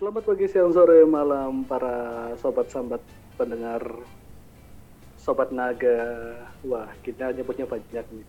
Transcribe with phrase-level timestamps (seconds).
[0.00, 3.04] Selamat pagi, siang, sore, malam para sobat sambat
[3.36, 3.84] pendengar
[5.20, 6.40] sobat naga.
[6.64, 8.26] Wah, kita nyebutnya banyak nih.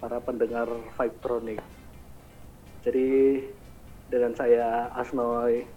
[0.00, 0.64] Para pendengar
[0.96, 1.60] Vibetronic.
[2.88, 3.08] Jadi
[4.08, 5.68] dengan saya Asnoy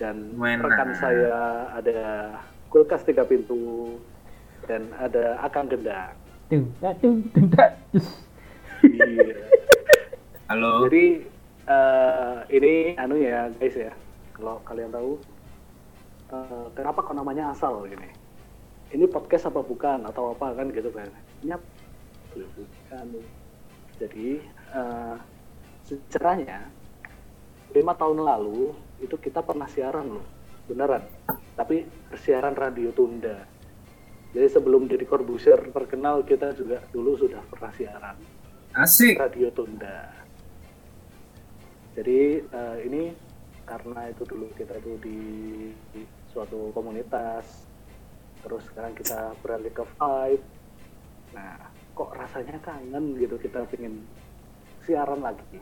[0.00, 0.64] dan Wena.
[0.64, 2.00] rekan saya ada
[2.72, 4.00] kulkas tiga pintu
[4.64, 6.16] dan ada Akang Gendang.
[6.48, 8.08] Tung, tak, cus.
[8.80, 9.44] Iya.
[10.48, 10.88] Halo.
[10.88, 11.20] Jadi
[11.68, 13.92] eh, ini anu ya guys ya,
[14.42, 15.10] kalau kalian tahu
[16.34, 18.10] eh, kenapa kok namanya asal gini?
[18.90, 21.06] Ini podcast apa bukan atau apa kan gitu kan?
[21.46, 21.62] Nyap,
[22.34, 23.06] bukan.
[24.02, 24.42] Jadi
[24.74, 25.16] eh,
[25.86, 26.66] sejarahnya
[27.70, 30.26] lima tahun lalu itu kita pernah siaran loh,
[30.66, 31.06] beneran.
[31.54, 31.86] Tapi
[32.18, 33.46] siaran radio tunda.
[34.34, 38.16] Jadi sebelum jadi Corbusier terkenal kita juga dulu sudah pernah siaran
[38.74, 39.20] Asik.
[39.22, 40.10] radio tunda.
[41.94, 43.02] Jadi eh, ini
[43.72, 45.18] karena itu dulu kita itu di,
[45.96, 47.64] di suatu komunitas,
[48.44, 50.44] terus sekarang kita beralih ke Vibe.
[51.32, 51.56] Nah,
[51.96, 54.04] kok rasanya kangen gitu kita pengen
[54.84, 55.56] siaran lagi.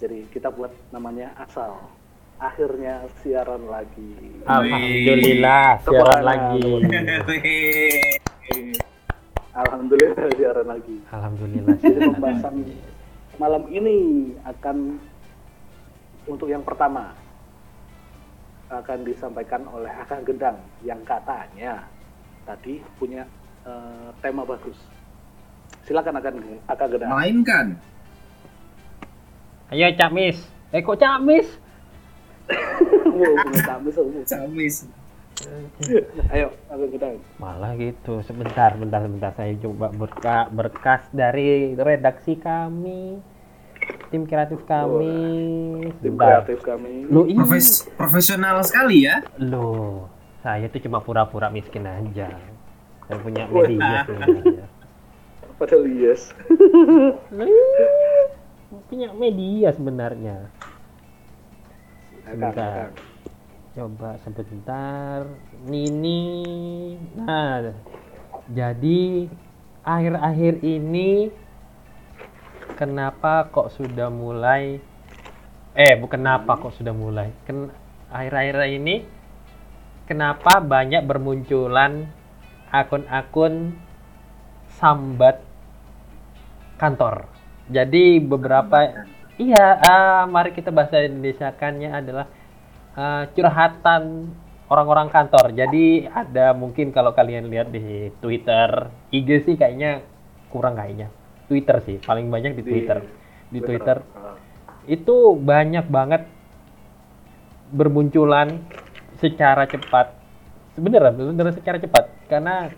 [0.00, 1.76] Jadi kita buat namanya asal.
[2.40, 4.40] Akhirnya siaran lagi.
[4.48, 6.64] Alhamdulillah, siaran lagi.
[9.52, 10.96] Alhamdulillah siaran lagi.
[11.12, 11.76] Alhamdulillah.
[11.84, 12.76] Jadi pembahasan lagi.
[13.36, 13.96] malam ini
[14.48, 14.96] akan
[16.24, 17.25] untuk yang pertama
[18.66, 21.86] akan disampaikan oleh Akang Gendang yang katanya
[22.42, 23.22] tadi punya
[23.62, 24.78] eh, tema bagus.
[25.86, 26.34] Silakan akan
[26.66, 27.10] Akang Gendang.
[27.14, 27.66] Mainkan.
[29.70, 30.38] Ayo Cak Mis.
[30.74, 31.48] Eh kok Cak Mis?
[33.16, 34.22] Wow, punya tamu semua.
[34.28, 34.84] Camis.
[36.28, 37.16] Ayo Akang Gendang.
[37.40, 38.20] Malah gitu.
[38.28, 39.32] Sebentar, bentar, bentar.
[39.32, 43.16] Saya coba berka berkas dari redaksi kami.
[44.10, 45.18] Tim kreatif kami.
[45.98, 46.46] Tim Bentar.
[46.46, 47.10] kreatif kami.
[47.10, 47.38] Lu ini.
[47.38, 49.22] Profes profesional sekali ya.
[49.42, 50.06] Loh,
[50.46, 52.30] saya tuh cuma pura-pura miskin aja.
[53.06, 53.66] Saya punya Wah.
[53.66, 54.66] media sebenarnya.
[55.58, 56.36] Padahal yes.
[58.90, 60.36] Punya media sebenarnya.
[62.26, 62.92] Sebentar.
[63.72, 65.26] Coba sebentar.
[65.64, 66.94] Nini.
[67.16, 67.72] Nah,
[68.50, 69.30] jadi
[69.86, 71.30] akhir-akhir ini
[72.76, 74.78] kenapa kok sudah mulai
[75.76, 77.32] eh bukan kenapa kok sudah mulai.
[77.48, 77.72] Ken
[78.12, 79.04] akhir-akhir ini
[80.04, 82.08] kenapa banyak bermunculan
[82.70, 83.76] akun-akun
[84.76, 85.40] sambat
[86.76, 87.28] kantor.
[87.66, 92.24] Jadi beberapa Iya, ah, mari kita bahasa Indonesiakannya adalah
[92.96, 94.32] ah, curhatan
[94.72, 95.52] orang-orang kantor.
[95.52, 100.00] Jadi ada mungkin kalau kalian lihat di Twitter, IG sih kayaknya
[100.48, 101.12] kurang kayaknya.
[101.46, 102.98] Twitter sih, paling banyak di Twitter.
[103.50, 104.34] Di Twitter Ah.
[104.86, 106.26] itu banyak banget
[107.70, 108.62] bermunculan
[109.18, 110.14] secara cepat.
[110.74, 112.70] Sebenarnya, benar secara cepat karena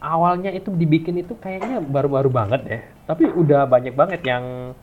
[0.00, 2.80] awalnya itu dibikin itu kayaknya baru-baru banget ya.
[3.06, 4.74] Tapi udah banyak banget yang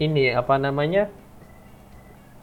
[0.00, 1.08] ini apa namanya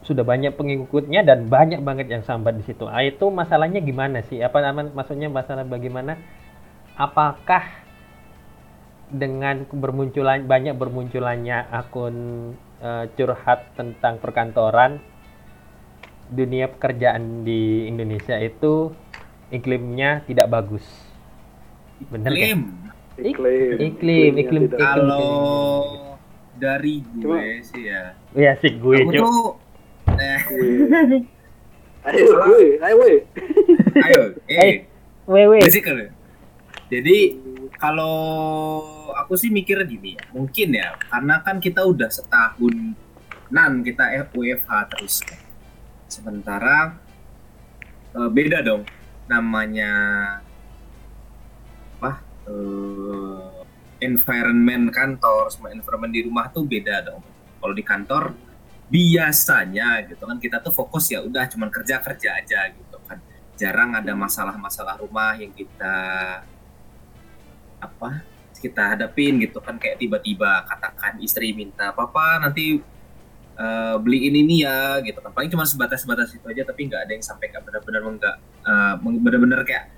[0.00, 2.88] sudah banyak pengikutnya dan banyak banget yang sambat di situ.
[2.88, 4.40] Ah, itu masalahnya gimana sih?
[4.40, 6.16] Apa namanya maksudnya masalah bagaimana?
[6.96, 7.79] Apakah
[9.10, 12.16] dengan bermunculan banyak bermunculannya akun
[12.78, 15.02] eh, curhat tentang perkantoran
[16.30, 18.94] dunia pekerjaan di Indonesia itu
[19.50, 20.86] iklimnya tidak bagus.
[22.06, 22.38] Bener kan?
[22.38, 22.60] Klaim.
[23.20, 23.76] Iklim.
[23.76, 24.64] Iklim, iklim, iklim.
[24.72, 26.14] Kalau
[26.56, 28.14] dari gue Cuma- sih ya.
[28.32, 29.42] Ya sih gue Aku tuh
[30.14, 30.70] eh, Gue.
[32.00, 33.14] Ayo gue, ayo gue.
[34.00, 34.74] ayo, Eh, eh,
[35.28, 35.60] wewe.
[35.60, 36.08] kali.
[36.88, 37.18] Jadi
[37.76, 38.16] kalau
[39.30, 42.98] aku sih mikir gini ya, mungkin ya, karena kan kita udah setahun
[43.46, 45.22] nan kita WFH terus.
[46.10, 46.98] Sementara
[48.10, 48.82] eh, beda dong
[49.30, 49.94] namanya
[51.94, 53.62] apa eh,
[54.02, 57.22] environment kantor sama environment di rumah tuh beda dong.
[57.62, 58.34] Kalau di kantor
[58.90, 63.22] biasanya gitu kan kita tuh fokus ya udah cuman kerja kerja aja gitu kan
[63.54, 65.94] jarang ada masalah-masalah rumah yang kita
[67.78, 72.76] apa kita hadapin gitu kan kayak tiba-tiba katakan istri minta papa nanti
[73.56, 75.32] eh, beliin ini ya gitu kan.
[75.32, 78.36] Paling cuma sebatas-sebatas itu aja tapi nggak ada yang sampai nggak benar-benar enggak
[79.00, 79.88] benar-benar kayak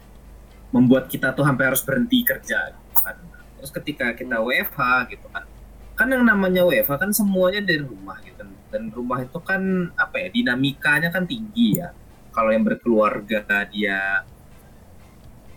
[0.72, 3.16] membuat kita tuh sampai harus berhenti kerja gitu kan.
[3.60, 4.80] Terus ketika kita WFH
[5.12, 5.44] gitu kan
[5.92, 8.42] kan yang namanya WFH kan semuanya dari rumah gitu.
[8.72, 11.92] Dan rumah itu kan apa ya dinamikanya kan tinggi ya.
[12.32, 14.24] Kalau yang berkeluarga dia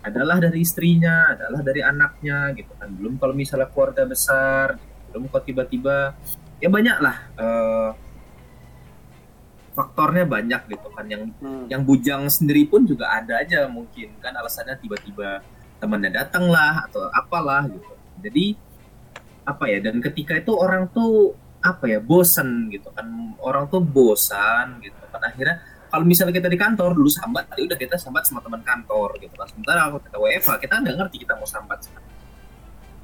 [0.06, 2.94] adalah dari istrinya, adalah dari anaknya gitu kan.
[2.94, 4.78] Belum kalau misalnya keluarga besar,
[5.10, 6.14] belum kok tiba-tiba
[6.62, 7.90] ya banyak lah eh,
[9.76, 11.68] faktornya banyak gitu kan yang Hmm.
[11.68, 15.44] yang bujang sendiri pun juga ada aja mungkin kan alasannya tiba-tiba
[15.76, 17.92] temannya datang lah atau apalah gitu
[18.24, 18.56] jadi
[19.44, 23.04] apa ya dan ketika itu orang tuh apa ya bosan gitu kan
[23.44, 25.60] orang tuh bosan gitu kan akhirnya
[25.96, 29.32] kalau misalnya kita di kantor dulu sambat ya udah kita sambat sama teman kantor gitu
[29.32, 29.48] kan.
[29.48, 31.80] Sementara kalau kita WFH kita nggak ngerti kita mau sambat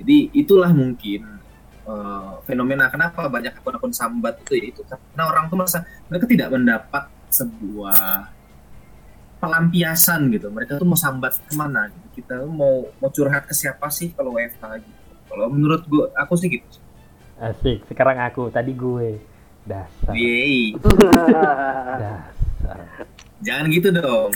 [0.03, 1.39] jadi itulah mungkin
[1.87, 4.81] eh, fenomena kenapa banyak akun-akun sambat itu ya itu.
[4.83, 8.27] Karena orang tuh merasa mereka tidak mendapat sebuah
[9.39, 10.51] pelampiasan gitu.
[10.51, 12.07] Mereka tuh mau sambat ke mana gitu.
[12.19, 15.01] Kita mau mau curhat ke siapa sih kalau WFH gitu.
[15.31, 16.83] Kalau menurut gua aku sih gitu.
[17.39, 19.19] Asik, sekarang aku, tadi gue.
[19.67, 20.79] Dasar, Yeay.
[22.03, 22.42] dasar.
[23.47, 24.31] jangan gitu dong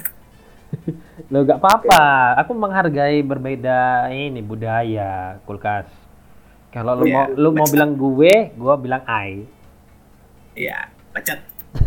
[1.33, 5.87] Lo gak apa-apa, aku menghargai berbeda ini budaya kulkas.
[6.69, 9.47] Kalau lu Iya, mau lu mau bilang gue, gue bilang I.
[10.57, 11.39] ya bacot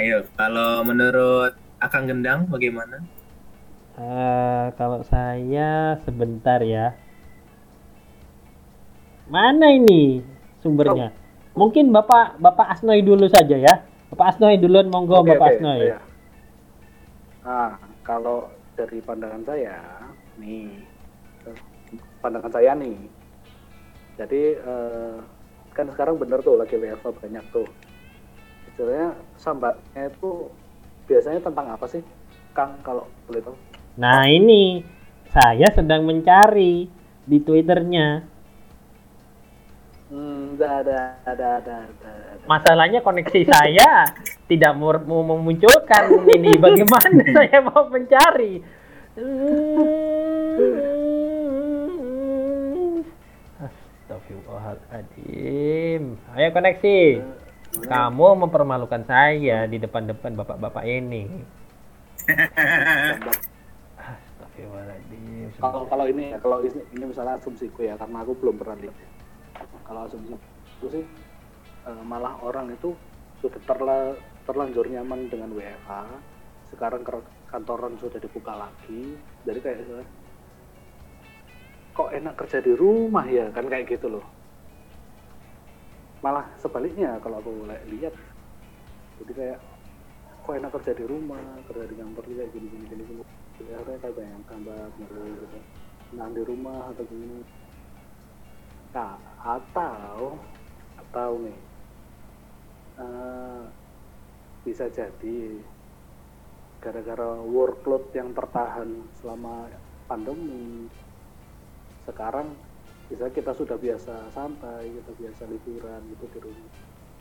[0.00, 3.00] ayo kalau menurut Akang Gendang bagaimana
[4.00, 6.96] Eh, kalau saya sebentar ya.
[9.28, 10.24] Mana ini
[10.60, 11.12] sumbernya?
[11.56, 13.74] Mungkin Bapak Bapak Asnoy dulu saja ya.
[14.14, 15.78] Bapak Asnoy duluan monggo Oke, Bapak oke, Asnoy.
[15.86, 15.98] iya.
[17.40, 17.70] Nah,
[18.04, 19.76] kalau dari pandangan saya,
[20.38, 20.82] nih,
[22.20, 22.96] pandangan saya nih,
[24.20, 25.16] jadi eh,
[25.72, 27.68] kan sekarang bener tuh lagi WFH banyak tuh.
[28.76, 30.48] Sebenarnya sambatnya itu
[31.08, 32.02] biasanya tentang apa sih,
[32.52, 32.78] Kang?
[32.84, 33.56] Kalau boleh tahu?
[33.98, 34.84] Nah ini
[35.30, 36.88] saya sedang mencari
[37.24, 38.26] di twitternya.
[40.10, 41.24] Hmm, ada, ada,
[41.62, 42.10] ada, ada, ada.
[42.50, 44.10] Masalahnya koneksi saya
[44.50, 46.58] tidak mau, memunculkan ini.
[46.66, 48.58] Bagaimana saya mau mencari?
[53.62, 56.18] Astagfirullahaladzim.
[56.34, 57.22] Ayo koneksi.
[57.86, 61.30] Kamu mempermalukan saya di depan-depan bapak-bapak ini.
[63.94, 65.54] Astagfirullahaladzim.
[65.54, 69.09] Kalau kalau ini ya, kalau ini, ini misalnya asumsiku ya, karena aku belum pernah lihat.
[69.90, 71.02] Kalau asumsiku sih
[71.90, 72.94] eh, malah orang itu
[73.42, 74.14] sudah terla,
[74.46, 75.90] terlanjur nyaman dengan WFH.
[76.70, 77.02] Sekarang
[77.50, 80.06] kantoran sudah dibuka lagi, jadi kayak
[81.90, 84.22] kok enak kerja di rumah ya kan kayak gitu loh.
[86.22, 88.14] Malah sebaliknya kalau aku li- lihat,
[89.18, 89.58] jadi kayak
[90.46, 93.22] kok enak kerja di rumah, kerja di kantor juga gini gini gini gini.
[93.74, 95.58] Akhirnya kayak tambah mulu gitu.
[96.14, 97.42] Nah di rumah atau gini.
[98.90, 100.36] Nah atau
[100.98, 101.58] atau nih
[102.98, 103.62] eh,
[104.66, 105.38] bisa jadi
[106.80, 109.68] gara-gara workload yang tertahan selama
[110.10, 110.88] pandemi.
[112.08, 112.50] Sekarang
[113.06, 116.72] bisa kita sudah biasa santai kita biasa liburan gitu di rumah.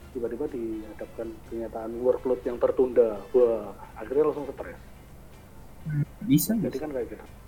[0.09, 3.21] Tiba-tiba dihadapkan kenyataan workload yang tertunda.
[3.35, 4.79] Wah akhirnya langsung stres.
[6.25, 6.81] Bisa jadi bisa.
[6.81, 7.38] kan kayak gitu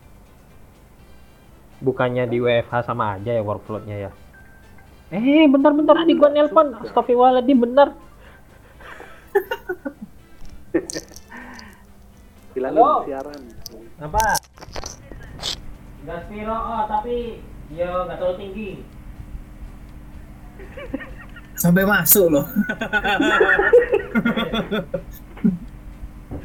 [1.81, 4.11] Bukannya di WFH sama aja ya workload-nya ya?
[5.11, 6.77] Eh, bentar-bentar adik gua nelpon.
[6.85, 7.91] Astagfirullahaladzim, bener.
[12.61, 13.03] Halo?
[13.09, 13.41] siaran
[13.99, 14.37] Apa?
[16.05, 17.41] Gas piro, oh, tapi
[17.73, 18.69] yo nggak terlalu tinggi.
[21.61, 22.45] sampai masuk loh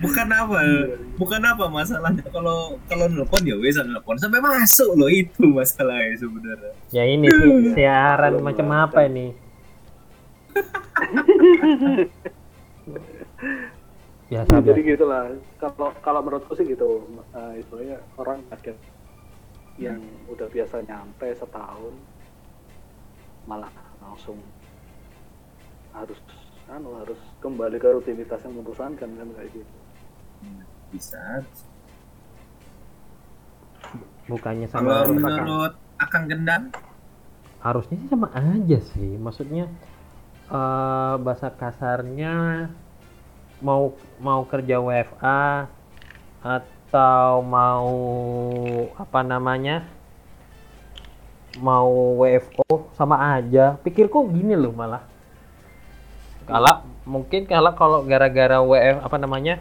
[0.02, 0.61] bukan apa
[1.16, 2.25] bukan apa masalahnya.
[2.28, 4.19] Kalau kalau nelpon ya wes nelpon.
[4.19, 6.73] Sampai masuk loh itu masalahnya sebenarnya.
[6.90, 9.33] Ya ini sih siaran macam apa ini?
[14.26, 14.90] Biasa jadi biasa.
[14.99, 15.25] gitulah
[15.62, 18.75] kalau kalau menurutku sih gitu eh, istilahnya orang kaget
[19.78, 21.95] yang udah biasa nyampe setahun
[23.47, 23.71] malah
[24.02, 24.40] langsung
[25.95, 26.19] harus
[26.66, 29.75] anu harus kembali ke rutinitas yang membosankan kan kayak gitu
[30.90, 31.43] bisa.
[34.26, 36.75] Bukannya kalau sama menurut Akang Gendang?
[37.62, 39.11] Harusnya sih sama aja sih.
[39.19, 39.71] Maksudnya
[40.47, 42.66] eh bahasa kasarnya
[43.62, 45.71] mau mau kerja WFA
[46.43, 47.90] atau mau
[48.95, 49.87] apa namanya
[51.62, 53.78] mau WFO sama aja.
[53.81, 55.07] Pikirku gini loh malah.
[56.47, 59.59] Kalau mungkin kalau kalau gara-gara WF apa namanya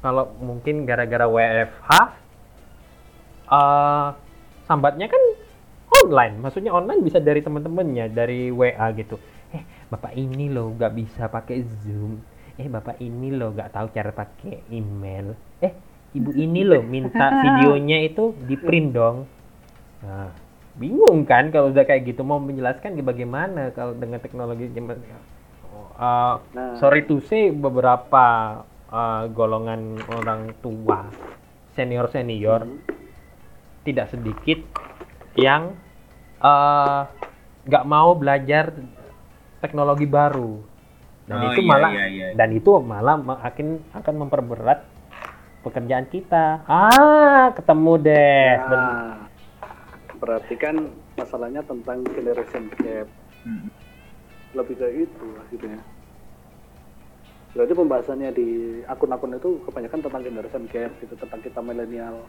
[0.00, 1.90] kalau mungkin gara-gara WFH
[3.50, 4.08] eh
[4.64, 5.22] sambatnya kan
[5.90, 6.38] online.
[6.38, 9.18] Maksudnya online bisa dari teman-temannya dari WA gitu.
[9.50, 12.22] Eh bapak ini loh nggak bisa pakai zoom.
[12.54, 15.34] Eh bapak ini loh nggak tahu cara pakai email.
[15.58, 15.74] Eh
[16.14, 19.26] ibu ini loh minta videonya itu di print dong.
[20.06, 20.30] Nah
[20.78, 22.22] bingung kan kalau udah kayak gitu?
[22.22, 25.02] Mau menjelaskan bagaimana kalau dengan teknologi zaman
[25.98, 26.38] uh,
[26.78, 29.80] sorry to say beberapa uh, golongan
[30.10, 31.06] orang tua
[31.72, 32.82] senior senior Hmm.
[33.82, 34.60] tidak sedikit
[35.34, 35.72] yang
[36.36, 37.00] eh,
[37.62, 38.72] nggak mau belajar
[39.58, 40.60] teknologi baru
[41.24, 42.26] dan Oh, itu iya, malah iya, iya.
[42.34, 44.82] dan itu malah ma- akan akan memperberat
[45.60, 49.16] pekerjaan kita ah ketemu deh Ben- Nah,
[50.16, 50.76] berarti kan
[51.14, 53.08] masalahnya tentang generation gap.
[53.40, 53.68] Hmm.
[54.52, 55.80] Lebih ke itu akhirnya.
[57.50, 58.48] Berarti pembahasannya di
[58.86, 62.22] akun-akun itu kebanyakan tentang generation gap, gitu, tentang kita milenial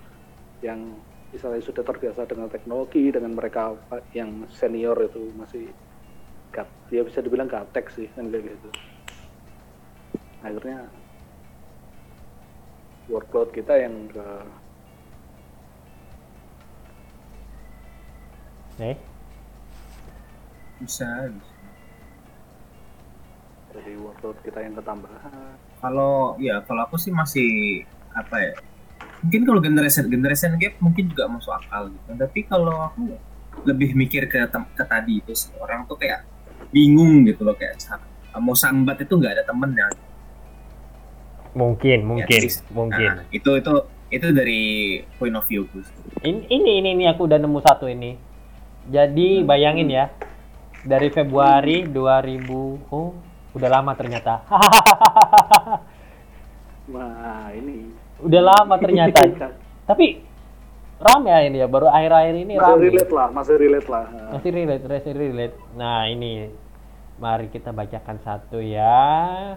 [0.66, 0.98] yang
[1.30, 3.78] misalnya sudah terbiasa dengan teknologi, dengan mereka
[4.18, 5.70] yang senior itu masih
[6.52, 8.70] gap, ya bisa dibilang gaptek sih kan kayak gitu.
[10.42, 10.90] Akhirnya
[13.08, 14.28] workload kita yang ke
[18.82, 18.98] eh
[20.82, 21.51] bisa, bisa.
[23.72, 25.56] Jadi workload kita yang ketambahan.
[25.80, 28.54] Kalau ya kalau aku sih masih apa ya?
[29.22, 32.10] Mungkin kalau generation generation gap mungkin juga masuk akal gitu.
[32.20, 33.16] Tapi kalau aku
[33.68, 36.24] lebih mikir ke tem- ke tadi itu sih orang tuh kayak
[36.72, 37.76] bingung gitu loh kayak
[38.40, 39.88] mau sambat itu nggak ada temennya.
[41.52, 42.64] mungkin mungkin sih.
[42.72, 43.74] mungkin Nah, itu itu
[44.08, 44.64] itu dari
[45.20, 45.84] point of view gue.
[46.24, 48.16] ini, ini ini ini aku udah nemu satu ini
[48.88, 50.08] jadi bayangin ya
[50.88, 53.12] dari Februari 2000 oh
[53.52, 54.34] udah lama ternyata.
[56.92, 57.92] Wah ini.
[58.24, 59.22] Udah lama ternyata.
[59.90, 60.24] Tapi
[61.02, 64.06] rame ya ini ya baru akhir-akhir ini masih rame relate lah, masih relate lah.
[64.38, 65.56] masih relate masih relate.
[65.76, 66.34] Nah ini.
[67.22, 69.54] Mari kita bacakan satu ya.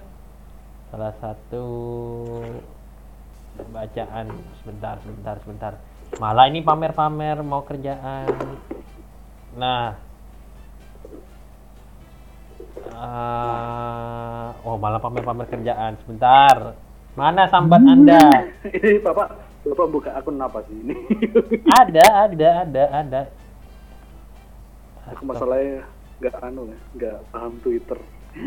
[0.92, 1.66] Salah satu
[3.72, 4.26] bacaan.
[4.60, 5.72] Sebentar sebentar sebentar.
[6.20, 8.28] Malah ini pamer-pamer mau kerjaan.
[9.56, 10.03] Nah
[12.94, 16.74] Ah, oh malah pamer-pamer kerjaan sebentar
[17.14, 18.18] mana sambat anda
[18.76, 19.30] ini bapak
[19.62, 20.94] bapak buka akun apa sih ini?
[21.80, 23.22] ada ada ada ada
[25.12, 25.84] Aku masalahnya
[26.16, 27.98] nggak anu ya, nggak paham Twitter.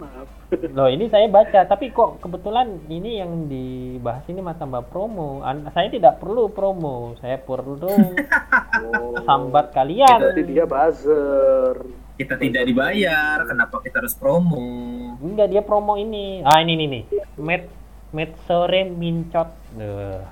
[0.00, 0.28] Maaf.
[0.76, 5.40] Loh ini saya baca, tapi kok kebetulan ini yang dibahas ini mah tambah promo.
[5.40, 10.20] An- saya tidak perlu promo, saya perlu Oh, sambat kalian.
[10.20, 12.01] Berarti dia buzzer.
[12.22, 14.54] Kita tidak dibayar, kenapa kita harus promo?
[15.18, 16.38] Enggak dia promo ini.
[16.40, 17.02] Ah ini nih nih.
[17.34, 17.66] Met
[18.14, 19.50] met sore mincot.
[19.74, 20.22] Duh.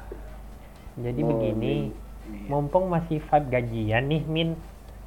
[0.94, 2.46] Jadi Oh, begini, Min.
[2.46, 4.54] mumpung masih vibe gajian nih Min,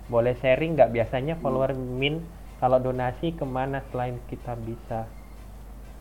[0.10, 2.20] boleh sharing nggak biasanya follower Min
[2.58, 5.08] kalau donasi ke mana selain kita bisa?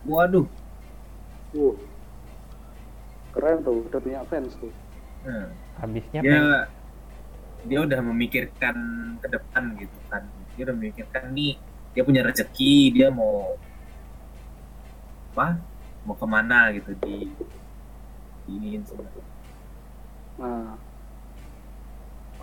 [0.03, 0.43] Waduh.
[1.53, 1.79] Wuh.
[3.31, 4.73] Keren tuh, udah punya fans tuh.
[5.23, 5.47] Hmm.
[5.79, 6.67] Habisnya pengen-
[7.63, 8.75] dia udah memikirkan
[9.23, 10.23] ke depan gitu kan
[10.55, 11.55] dia udah memikirkan nih
[11.95, 13.55] dia punya rezeki dia mau
[15.33, 15.57] apa
[16.03, 17.31] mau ke mana gitu di
[18.83, 19.25] sebenarnya
[20.33, 20.73] Nah,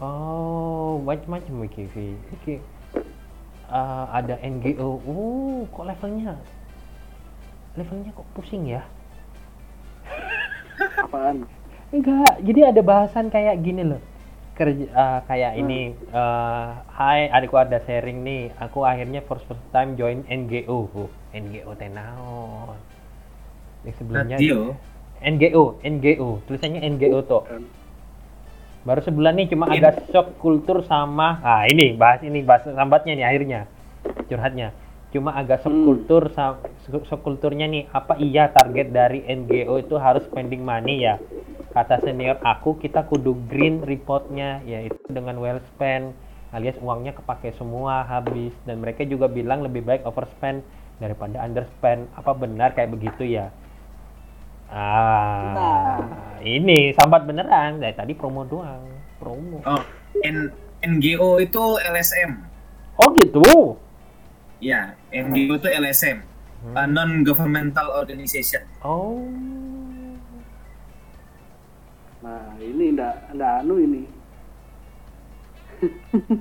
[0.01, 1.69] Oh, macam-macam.
[1.69, 2.57] Oke.
[3.69, 4.97] Ah, ada NGO.
[5.05, 6.41] Uh, kok levelnya?
[7.77, 8.81] Levelnya kok pusing ya?
[11.05, 11.45] apaan?
[11.93, 12.41] Enggak.
[12.41, 14.01] Jadi ada bahasan kayak gini loh.
[14.53, 15.61] Kerja ah, kayak Hmm.
[15.63, 15.81] ini.
[15.95, 18.53] eh, Hai, adikku ada sharing nih.
[18.61, 20.87] Aku akhirnya first first time join NGO.
[20.87, 22.77] Oh, NGO tenaon.
[23.83, 24.77] Yang sebelumnya radio
[25.21, 26.45] NGO, NGO.
[26.45, 27.45] Tulisannya NGO tuh.
[28.81, 33.27] Baru sebulan nih cuma agak shock kultur sama ah ini bahas ini bahas sambatnya nih
[33.29, 33.61] akhirnya
[34.25, 34.73] curhatnya
[35.13, 35.85] cuma agak shock Hmm.
[35.85, 36.23] kultur
[37.05, 41.21] shock kulturnya nih apa iya target dari NGO itu harus spending money ya
[41.71, 46.15] kata senior aku kita kudu green reportnya yaitu dengan well spend
[46.51, 48.51] alias uangnya kepake semua habis.
[48.67, 50.67] Dan mereka juga bilang lebih baik overspend
[50.99, 52.11] daripada underspend.
[52.19, 53.55] Apa benar kayak begitu ya?
[54.71, 57.79] Ah ini sambat beneran.
[57.79, 58.87] Dari tadi promo doang.
[59.23, 59.63] Promo.
[59.67, 59.83] Oh
[60.27, 60.51] N
[60.81, 62.31] NGO itu LSM
[62.99, 63.79] oh gitu?
[64.61, 66.19] Ya NGO itu LSM
[66.91, 68.61] non governmental organization.
[68.85, 69.25] Oh
[72.21, 74.05] Nah, ini ndak ndak anu ini.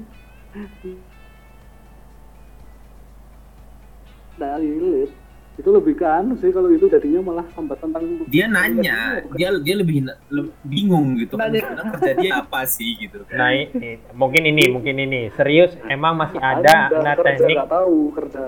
[4.40, 5.12] Ndak relate.
[5.60, 8.00] Itu lebih ke anu sih kalau itu jadinya malah sambat tentang
[8.32, 12.16] dia nanya dia dia lebih, lebih bingung gitu kan Nanya.
[12.16, 16.88] dia apa sih gitu kan nah i- mungkin ini mungkin ini serius emang masih Anda
[16.88, 18.44] ada nah teknik nggak tahu kerja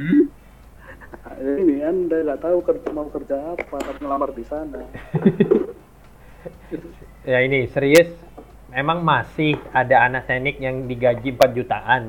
[0.00, 0.22] hmm?
[1.12, 4.80] Nah, ini anda nggak tahu kerja mau kerja apa tapi ngelamar di sana
[7.30, 8.10] ya ini serius
[8.72, 12.02] memang masih ada anak teknik yang digaji 4 jutaan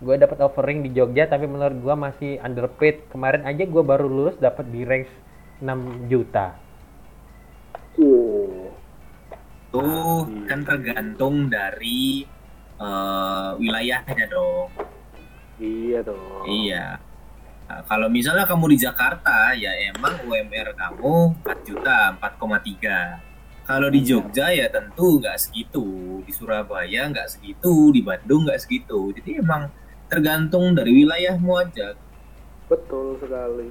[0.00, 4.36] gue dapat offering di Jogja tapi menurut gue masih underpaid kemarin aja gue baru lulus
[4.40, 5.12] dapat di range
[5.60, 6.56] 6 juta
[8.00, 8.72] Wow.
[9.70, 10.46] Tuh Iya.
[10.48, 12.24] kan tergantung dari
[12.80, 14.72] eh, wilayahnya dong.
[15.60, 16.48] Iya dong.
[16.48, 16.96] Iya.
[17.68, 23.20] Nah, kalau misalnya kamu di Jakarta, ya emang UMR kamu 4 juta, 4,3.
[23.70, 29.14] Kalau di Jogja ya tentu nggak segitu, di Surabaya nggak segitu, di Bandung nggak segitu.
[29.14, 29.70] Jadi emang
[30.10, 31.94] tergantung dari wilayahmu aja.
[32.66, 33.70] Betul sekali.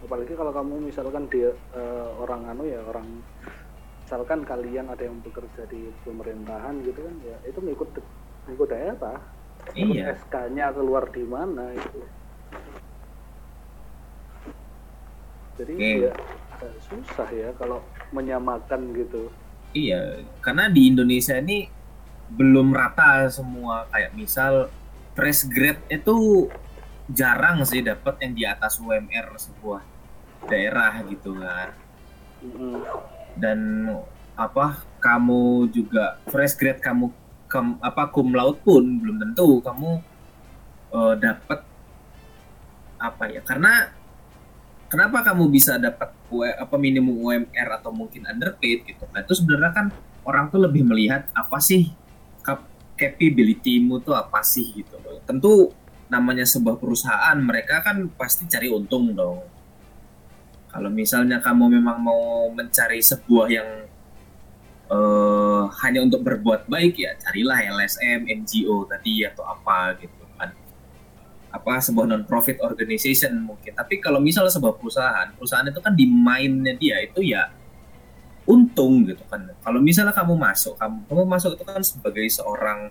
[0.00, 3.04] Apalagi kalau kamu misalkan dia eh, orang anu ya orang
[4.00, 8.00] misalkan kalian ada yang bekerja di pemerintahan gitu kan ya itu ngikut
[8.48, 9.20] ngikut daerah.
[9.76, 10.16] Iya.
[10.24, 12.00] SK-nya keluar di mana itu.
[15.54, 15.90] Jadi Oke.
[16.10, 16.12] ya
[16.54, 17.78] agak susah ya kalau
[18.10, 19.30] menyamakan gitu.
[19.74, 21.66] Iya, karena di Indonesia ini
[22.30, 23.90] belum rata semua.
[23.90, 24.70] Kayak misal
[25.18, 26.46] fresh grade itu
[27.10, 29.82] jarang sih dapat yang di atas UMR sebuah
[30.46, 31.74] daerah gitu kan.
[32.42, 32.80] Mm-mm.
[33.34, 33.90] Dan
[34.34, 37.10] apa kamu juga fresh grade kamu
[37.46, 39.90] kem- apa cum laude pun belum tentu kamu
[40.94, 41.60] eh, dapat
[42.98, 43.42] apa ya?
[43.42, 43.90] Karena
[44.94, 49.02] kenapa kamu bisa dapat U- apa minimum UMR atau mungkin underpaid gitu?
[49.10, 49.86] Nah itu sebenarnya kan
[50.22, 51.90] orang tuh lebih melihat apa sih
[52.46, 55.18] cap- capability-mu tuh apa sih gitu loh.
[55.26, 55.74] Tentu
[56.06, 59.42] namanya sebuah perusahaan mereka kan pasti cari untung dong.
[60.70, 63.68] Kalau misalnya kamu memang mau mencari sebuah yang
[64.94, 70.23] eh, hanya untuk berbuat baik ya carilah LSM, NGO tadi atau apa gitu
[71.54, 73.78] apa sebuah non profit organization mungkin.
[73.78, 77.46] Tapi kalau misalnya sebuah perusahaan perusahaan itu kan di mindnya dia itu ya
[78.50, 79.46] untung gitu kan.
[79.62, 82.90] Kalau misalnya kamu masuk kamu kamu masuk itu kan sebagai seorang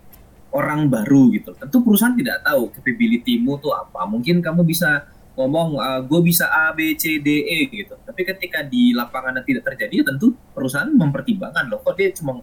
[0.56, 1.52] orang baru gitu.
[1.60, 4.08] Tentu perusahaan tidak tahu capability-mu tuh apa.
[4.08, 8.00] Mungkin kamu bisa ngomong gue bisa A B C D E gitu.
[8.00, 12.40] Tapi ketika di lapangan tidak terjadi ya tentu perusahaan mempertimbangkan loh kok dia cuma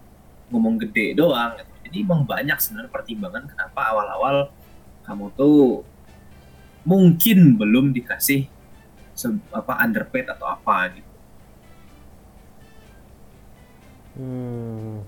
[0.50, 1.54] ngomong gede doang?
[1.56, 1.70] Gitu.
[1.90, 4.50] jadi emang banyak sebenarnya pertimbangan kenapa awal-awal
[5.06, 5.82] kamu tuh
[6.84, 8.48] mungkin belum dikasih
[9.52, 11.12] apa underpaid atau apa gitu.
[14.16, 15.04] Hmm.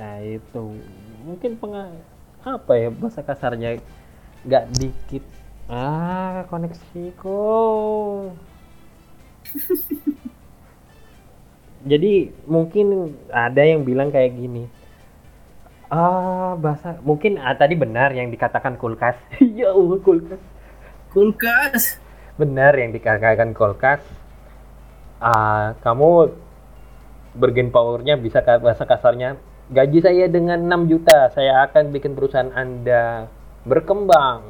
[0.00, 0.80] Nah itu.
[1.20, 1.92] Mungkin penga
[2.40, 3.76] apa ya bahasa kasarnya?
[4.48, 5.24] Nggak dikit.
[5.68, 7.36] Ah koneksiku.
[11.90, 14.68] Jadi mungkin ada yang bilang kayak gini
[15.90, 19.18] ah bahasa mungkin ah, tadi benar yang dikatakan kulkas.
[19.58, 20.42] Ya Allah kulkas.
[21.10, 21.98] Kulkas.
[22.40, 24.00] benar yang dikatakan kulkas.
[25.20, 26.32] Ah kamu
[27.36, 29.38] bergen powernya bisa bahasa kasarnya
[29.70, 33.30] gaji saya dengan 6 juta saya akan bikin perusahaan anda
[33.62, 34.42] berkembang.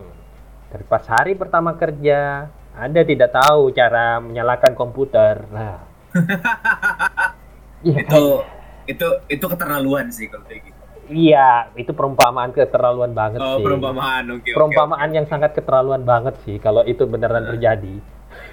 [0.70, 5.44] Dari pas hari pertama kerja anda tidak tahu cara menyalakan komputer.
[5.52, 5.78] Nah.
[7.80, 8.44] Iya, Itu
[8.84, 10.69] itu itu keterlaluan sih kalau kayak gitu.
[11.10, 14.22] Iya itu perumpamaan keterlaluan banget Oh, sih perumpamaan.
[14.32, 17.98] Oke, oke, perumpamaan yang sangat keterlaluan banget sih kalau itu beneran terjadi.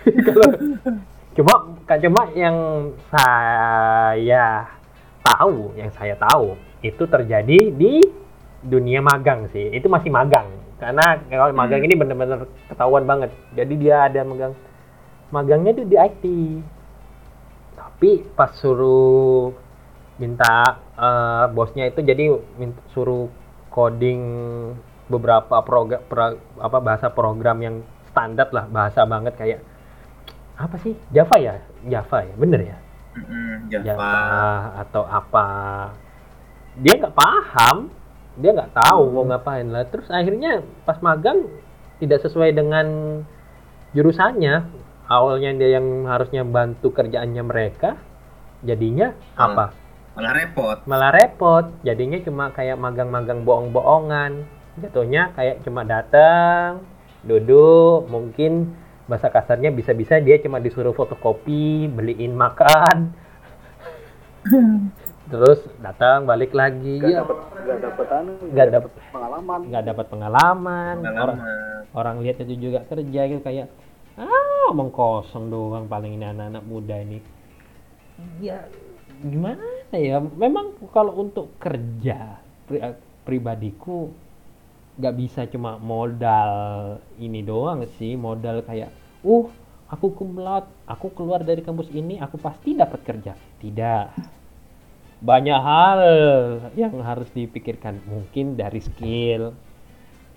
[0.26, 0.48] Kalau
[1.36, 1.54] cuma
[1.86, 2.58] kan cuma yang
[3.08, 4.66] saya
[5.22, 8.02] tahu, yang saya tahu itu terjadi di
[8.60, 9.70] dunia magang sih.
[9.70, 10.48] Itu masih magang.
[10.78, 11.88] Karena kalau magang Hmm.
[11.88, 13.30] ini bener-bener ketahuan banget.
[13.54, 14.54] Jadi dia ada magang
[15.30, 16.24] magangnya itu di IT.
[17.76, 19.54] Tapi pas suruh
[20.18, 22.26] minta eh, bosnya itu jadi
[22.58, 23.30] min- suruh
[23.70, 24.22] coding
[25.08, 26.02] beberapa program
[26.58, 27.76] apa bahasa program yang
[28.10, 29.62] standar lah bahasa banget kayak
[30.58, 30.98] apa sih?
[31.14, 31.56] Java ya?
[31.86, 32.34] Java ya?
[32.34, 32.78] Bener ya?
[33.14, 33.86] Mm-mm, Java.
[33.86, 34.16] Java.
[34.82, 35.48] atau apa?
[36.78, 37.78] Dia nggak paham.
[38.38, 39.86] Dia nggak tahu mau ngapain lah.
[39.86, 41.46] Terus akhirnya pas magang
[41.98, 42.86] tidak sesuai dengan
[43.94, 44.66] jurusannya.
[45.08, 47.96] Awalnya dia yang harusnya bantu kerjaannya mereka.
[48.62, 49.54] Jadinya Hmm.
[49.54, 49.66] apa
[50.18, 50.78] Malah repot.
[50.84, 56.82] malah repot jadinya cuma kayak magang-magang bohong-bohongan jatuhnya kayak cuma datang
[57.22, 58.74] duduk mungkin
[59.06, 63.14] bahasa kasarnya bisa-bisa dia cuma disuruh fotokopi beliin makan
[65.28, 68.92] terus datang balik lagi Gak ya dapet gak dapet anu, Nggak dapet.
[69.12, 69.60] pengalaman.
[69.66, 71.82] nggak dapat pengalaman orang Pengalaman.
[71.94, 73.68] orang lihat itu juga kerja gitu kayak
[74.16, 74.34] ah
[74.68, 77.20] omong kosong doang paling ini anak-anak muda ini
[78.40, 78.66] ya
[79.20, 79.62] gimana
[79.96, 80.20] ya?
[80.20, 84.12] Memang kalau untuk kerja pri- pribadiku
[84.98, 88.90] nggak bisa cuma modal ini doang sih modal kayak
[89.22, 89.46] uh
[89.94, 93.38] aku kumlat aku keluar dari kampus ini aku pasti dapat kerja.
[93.62, 94.06] Tidak.
[95.18, 96.00] Banyak hal
[96.78, 98.06] yang harus dipikirkan.
[98.06, 99.54] Mungkin dari skill.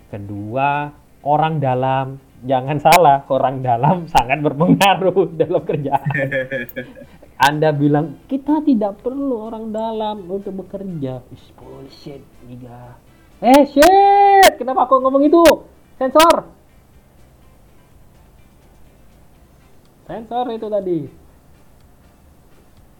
[0.09, 0.89] Kedua
[1.21, 2.17] orang dalam.
[2.41, 6.09] Jangan salah orang dalam sangat berpengaruh dalam kerjaan
[7.41, 11.25] anda bilang kita tidak perlu orang dalam untuk bekerja.
[11.33, 12.93] Is bullshit Giga
[13.41, 14.61] eh shit!
[14.61, 15.41] Kenapa aku ngomong itu?
[15.97, 16.45] Sensor!
[20.05, 20.99] Sensor itu tadi.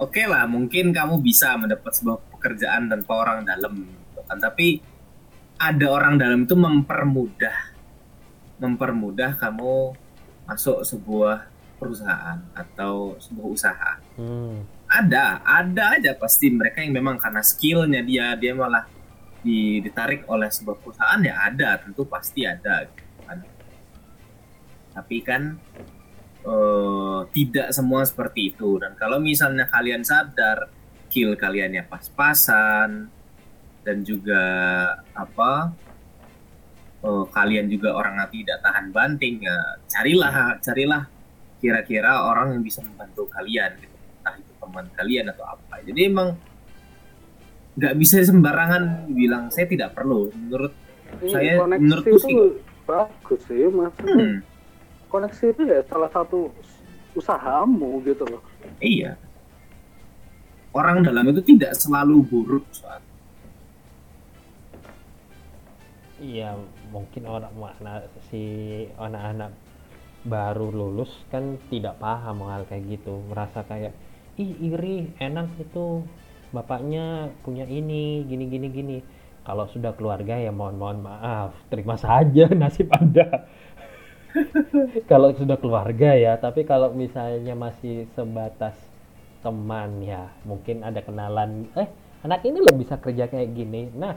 [0.01, 4.41] Oke lah, mungkin kamu bisa mendapat sebuah pekerjaan tanpa orang dalam, gitu kan?
[4.41, 4.81] Tapi
[5.61, 7.57] ada orang dalam itu mempermudah,
[8.57, 9.93] mempermudah kamu
[10.49, 11.50] masuk sebuah
[11.81, 13.91] perusahaan atau sebuah usaha.
[14.21, 14.85] hmm.
[14.91, 18.85] Ada, ada aja pasti mereka yang memang karena skillnya dia, dia malah
[19.41, 22.85] di- ditarik oleh sebuah perusahaan ya ada, tentu pasti ada.
[22.85, 23.39] Gitu kan.
[24.93, 25.57] Tapi kan
[26.43, 28.77] eh, tidak semua seperti itu.
[28.77, 30.69] Dan kalau misalnya kalian sadar
[31.11, 33.11] skill kaliannya pas-pasan
[33.83, 34.43] dan juga
[35.11, 35.75] apa
[37.03, 39.57] eh, kalian juga orang yang tidak tahan banting ya
[39.91, 41.03] carilah carilah
[41.61, 43.95] kira-kira orang yang bisa membantu kalian gitu.
[44.21, 45.75] entah itu teman kalian atau apa.
[45.85, 46.29] Jadi emang
[47.77, 50.29] nggak bisa sembarangan bilang saya tidak perlu.
[50.33, 50.73] Menurut
[51.29, 54.41] Saya- koneksi menurutku itu sih- bagus sih mas hmm,
[55.07, 56.49] koneksi itu ya salah satu
[57.13, 58.41] usahamu gitu loh.
[58.81, 59.15] Iya.
[60.71, 63.03] Orang dalam itu tidak selalu buruk soal.
[66.21, 66.53] Iya,
[66.93, 68.41] mungkin orang mana si
[68.95, 69.51] anak-anak
[70.21, 73.93] baru lulus kan tidak paham hal kayak gitu, merasa kayak
[74.37, 76.05] ih iri, enak itu
[76.53, 78.97] bapaknya punya ini, gini gini gini.
[79.41, 83.49] Kalau sudah keluarga ya mohon mohon maaf, terima saja nasib Anda.
[85.11, 88.77] kalau sudah keluarga ya, tapi kalau misalnya masih sebatas
[89.41, 91.89] teman ya, mungkin ada kenalan, eh
[92.21, 93.89] anak ini loh bisa kerja kayak gini.
[93.97, 94.15] Nah,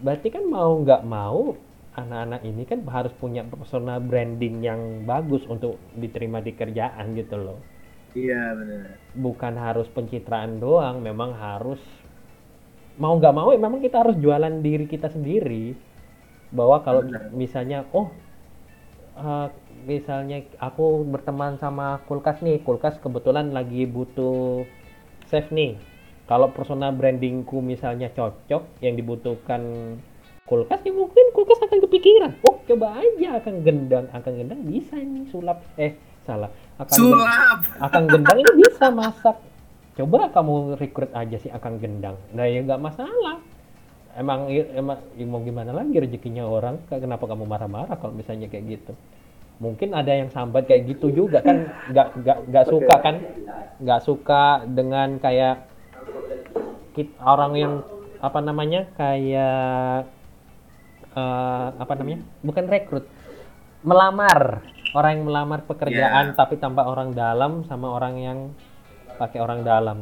[0.00, 1.54] berarti kan mau nggak mau
[1.92, 7.58] anak-anak ini kan harus punya personal branding yang bagus untuk diterima di kerjaan gitu loh.
[8.16, 8.96] Iya benar.
[9.16, 11.80] Bukan harus pencitraan doang memang harus
[13.00, 15.76] mau nggak mau memang kita harus jualan diri kita sendiri.
[16.52, 18.08] Bahwa kalau misalnya oh
[19.16, 19.48] eh,
[19.84, 24.64] misalnya aku berteman sama kulkas nih kulkas kebetulan lagi butuh
[25.28, 25.76] chef nih.
[26.24, 29.60] Kalau personal brandingku misalnya cocok yang dibutuhkan
[30.46, 35.24] kulkas ya mungkin kulkas akan kepikiran oh coba aja akan gendang akan gendang bisa nih
[35.30, 39.36] sulap eh salah akan gendang sulap Akang Gendang ini bisa masak.
[39.92, 42.16] Coba kamu rekrut aja sih Akang Gendang.
[42.32, 43.42] Nah ya nggak masalah.
[44.12, 46.84] Emang emang ya mau gimana lagi rezekinya orang?
[46.88, 48.92] Kenapa kamu marah-marah kalau misalnya kayak gitu?
[49.60, 53.16] Mungkin ada yang sambat kayak gitu juga kan nggak nggak nggak suka kan?
[53.80, 55.68] Nggak suka dengan kayak
[57.24, 57.74] orang yang
[58.22, 60.06] apa namanya kayak
[61.12, 62.20] eh, apa namanya?
[62.40, 63.04] Bukan rekrut,
[63.82, 66.36] melamar orang yang melamar pekerjaan Ya.
[66.36, 68.38] tapi tanpa orang dalam sama orang yang
[69.16, 69.98] pakai orang dalam.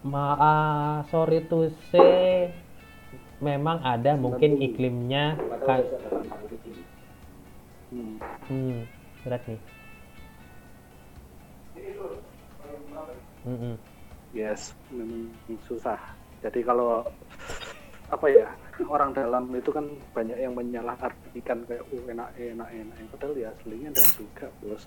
[0.00, 2.48] Maaf, sorry to say,
[3.38, 5.88] memang ada mungkin iklimnya kayak
[7.90, 8.22] Hmm.
[8.46, 8.86] hmm,
[9.26, 9.60] berat nih.
[13.42, 13.74] Mm-mm.
[14.30, 15.26] Yes, memang
[15.66, 15.98] susah.
[16.38, 17.02] Jadi kalau
[18.06, 18.46] apa ya
[18.86, 23.88] orang dalam itu kan banyak yang menyalahartikan kayak oh enak enak enak padahal ya aslinya
[23.92, 24.84] enggak juga bos.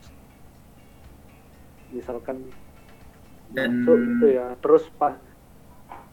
[1.93, 2.37] Misalkan
[3.53, 4.47] Dan- masuk gitu ya.
[4.57, 5.15] Terus pas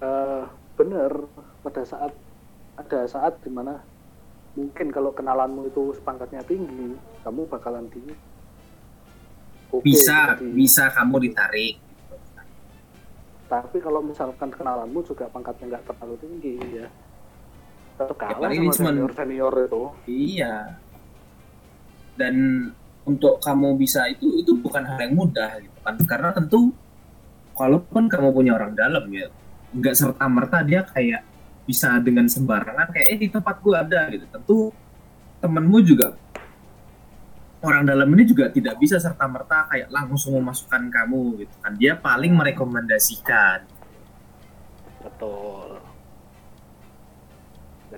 [0.01, 0.45] eh,
[0.77, 1.13] bener
[1.65, 2.13] pada saat
[2.77, 3.77] ada saat di mana
[4.57, 8.03] mungkin kalau kenalanmu itu pangkatnya tinggi kamu bakalan di
[9.71, 11.77] oke bisa bisa kamu ditarik.
[13.51, 16.87] Tapi kalau misalkan kenalanmu juga pangkatnya nggak terlalu tinggi ya
[18.01, 19.83] tetap kalah ini sama cuman- senior senior itu.
[20.09, 20.55] Iya.
[22.17, 22.35] Dan
[23.05, 25.95] untuk kamu bisa itu itu bukan hal yang mudah gitu kan.
[26.09, 26.73] Karena tentu
[27.57, 29.29] walaupun kamu punya orang dalam ya
[29.71, 31.23] nggak serta merta dia kayak
[31.69, 34.25] bisa dengan sembarangan kayak eh di tempat gua ada gitu.
[34.29, 34.59] Tentu
[35.41, 36.17] temenmu juga
[37.61, 41.73] orang dalam ini juga tidak bisa serta merta kayak langsung memasukkan kamu gitu kan.
[41.77, 43.69] Dia paling merekomendasikan.
[45.01, 45.90] Betul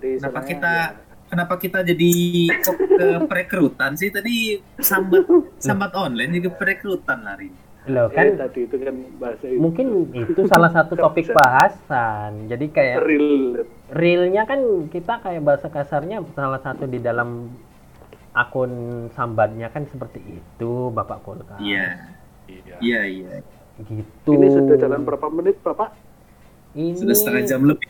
[0.02, 2.12] jadi Kenapa kita- ya, kenapa kita jadi
[2.52, 5.24] ke, ke perekrutan sih tadi sambat
[5.56, 7.48] sambat online juga perekrutan lari
[7.82, 12.46] Loh kan kan tadi itu kan bahasa itu mungkin itu salah satu topik bahasan.
[12.46, 13.58] Jadi kayak real
[13.90, 17.50] realnya kan kita kayak bahasa kasarnya salah satu di dalam
[18.32, 18.70] akun
[19.10, 21.58] sambatnya kan seperti itu Bapak Kulkas.
[21.58, 22.06] iya
[22.46, 22.76] iya.
[22.78, 23.30] iya iya
[23.82, 24.30] Gitu.
[24.30, 25.90] ini sudah jalan berapa menit bapak
[26.72, 27.88] Ini Sudah setengah jam lebih.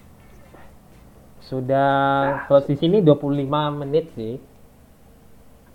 [1.53, 1.93] Sudah
[2.49, 3.45] close di sini 25
[3.77, 4.41] menit sih.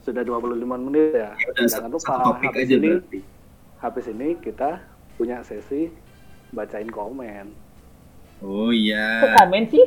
[0.01, 1.29] Sudah 25 menit ya.
[1.37, 3.19] Ya udah Jangan satu, lupa satu topik habis aja ini, berarti.
[3.77, 4.69] habis ini kita
[5.13, 5.93] punya sesi
[6.49, 7.53] bacain komen.
[8.39, 9.05] Oh Kok iya.
[9.35, 9.85] komen sih?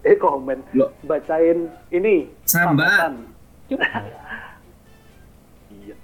[0.00, 0.88] Eh komen, Loh.
[1.04, 2.32] bacain ini.
[2.48, 2.88] Cuma.
[5.70, 5.94] Iya.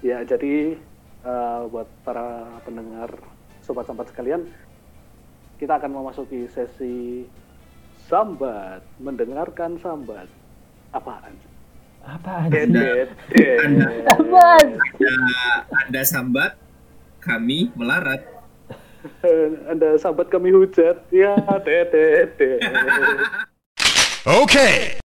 [0.00, 0.78] Ya, jadi
[1.24, 2.26] eh, buat para
[2.62, 3.10] pendengar
[3.68, 4.48] sobat sambat sekalian,
[5.60, 7.28] kita akan memasuki sesi
[8.08, 10.24] sambat, mendengarkan sambat.
[10.88, 11.36] Apaan?
[12.00, 12.72] Apaan Det, sih?
[12.72, 14.08] det, det.
[14.08, 14.66] Apaan?
[14.96, 15.44] Anda,
[15.84, 16.56] anda sambat,
[17.20, 18.24] kami melarat.
[19.70, 21.04] Anda sambat kami hujat.
[21.12, 22.58] Ya, det, det.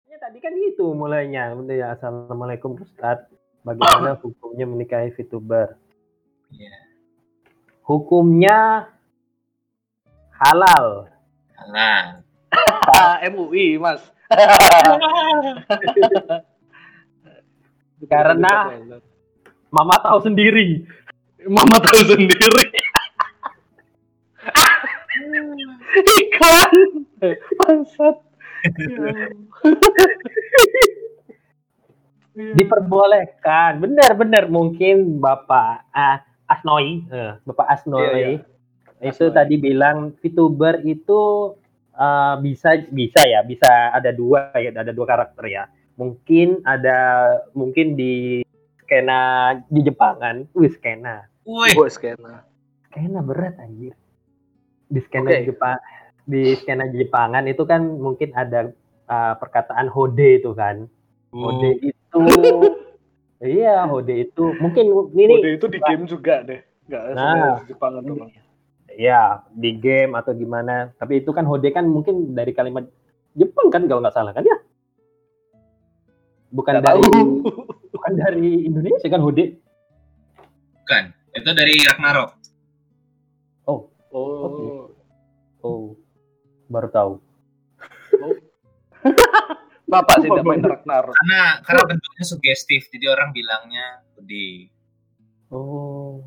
[0.08, 1.54] Ya, tadi kan gitu mulainya.
[1.70, 3.28] Ya, Assalamualaikum Ustaz.
[3.62, 5.76] Bagaimana hukumnya menikahi VTuber?
[6.50, 6.85] Iya.
[7.86, 8.90] Hukumnya
[10.34, 11.06] halal.
[11.70, 12.18] Nah,
[12.86, 14.00] Ah, MUI, Mas.
[18.10, 18.72] Karena-
[19.68, 20.88] Mama tahu sendiri.
[21.46, 22.64] Mama tahu sendiri.
[26.16, 26.72] Iklan.
[27.60, 28.16] Bangsat.
[32.56, 33.80] Diperbolehkan.
[33.80, 38.38] Benar-benar mungkin Bapak ah, Asnoi, eh, Bapak Asnoi Iya, iya.
[39.10, 39.36] itu Asnoi.
[39.36, 41.52] tadi bilang VTuber itu
[41.92, 45.64] eh, bisa bisa ya, bisa ada dua ya, ada dua karakter ya.
[45.96, 46.98] Mungkin ada
[47.56, 48.44] mungkin di
[48.84, 51.26] skena di Jepangan, wih skena.
[51.46, 52.46] Gue skena.
[52.90, 53.94] Skena berat anjir.
[54.86, 55.50] Di skena Oke.
[55.50, 55.78] Jepang
[56.26, 58.70] di skena Jepangan itu kan mungkin ada
[59.10, 60.86] eh, perkataan hode itu kan.
[61.34, 62.22] Hode itu
[63.38, 66.60] iya, hode itu mungkin ini Mode itu di game juga deh.
[66.88, 67.60] Enggak Nah.
[67.60, 68.30] di Jepang doang.
[68.96, 70.88] ya di game atau gimana.
[70.96, 72.88] Tapi itu kan hode kan mungkin dari kalimat
[73.36, 74.56] Jepang kan kalau nggak salah kan ya?
[76.48, 77.30] Bukan Nggak dari tahu.
[77.94, 79.60] bukan dari Indonesia kan hode.
[80.80, 81.04] bukan.
[81.36, 82.30] Itu dari Ragnarok.
[83.68, 83.92] Oh.
[85.60, 85.92] Oh,
[86.72, 87.12] baru tahu.
[89.86, 91.14] Bapak sih tidak main Ragnarok.
[91.14, 94.66] Karena karena bentuknya sugestif, jadi orang bilangnya gede.
[95.46, 96.26] Oh,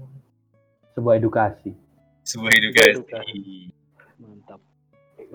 [0.95, 1.75] sebuah edukasi.
[2.23, 3.67] Sebuah edukasi.
[4.15, 4.63] Mantap.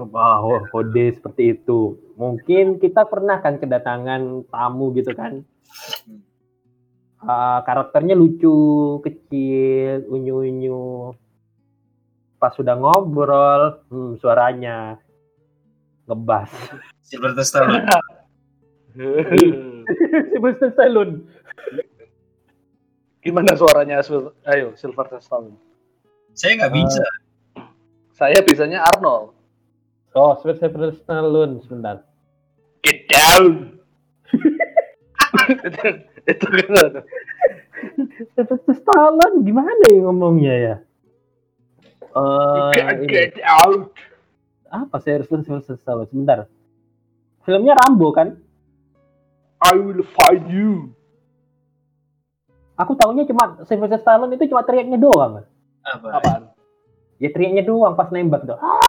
[0.00, 2.00] Wah, oh, hode seperti itu.
[2.16, 5.44] Mungkin kita pernah kan kedatangan tamu gitu kan.
[7.20, 11.12] Ah, karakternya lucu, kecil, unyu-unyu.
[12.40, 14.96] Pas sudah ngobrol, hmm, suaranya
[16.08, 16.48] ngebas.
[17.04, 17.84] Sylvester Stallone.
[20.30, 21.26] Sylvester Stallone.
[23.24, 23.98] Gimana suaranya?
[24.06, 25.58] Sil- Ayo, Silver Stallone.
[26.34, 27.06] Saya nggak bisa.
[28.14, 29.34] Saya bisanya Arnold.
[30.14, 32.06] Oh, Sylvester Stallone sebentar.
[32.86, 33.80] Get down.
[35.66, 35.88] itu,
[36.30, 37.02] itu kan
[38.38, 40.74] Sylvester Stallone gimana ya ngomongnya ya?
[42.14, 43.06] Eh, get, ini.
[43.10, 43.90] get out.
[44.70, 46.06] apa Sylvester Sylvester Stallone?
[46.06, 46.46] Sebentar.
[47.42, 48.43] Filmnya Rambo kan?
[49.64, 50.92] I will find you.
[52.76, 55.46] Aku tahunya cuma Sylvester Stallone itu cuma teriaknya doang.
[55.86, 56.06] Apa?
[56.20, 56.42] Apaan?
[57.22, 58.60] Ya teriaknya doang pas nembak doang.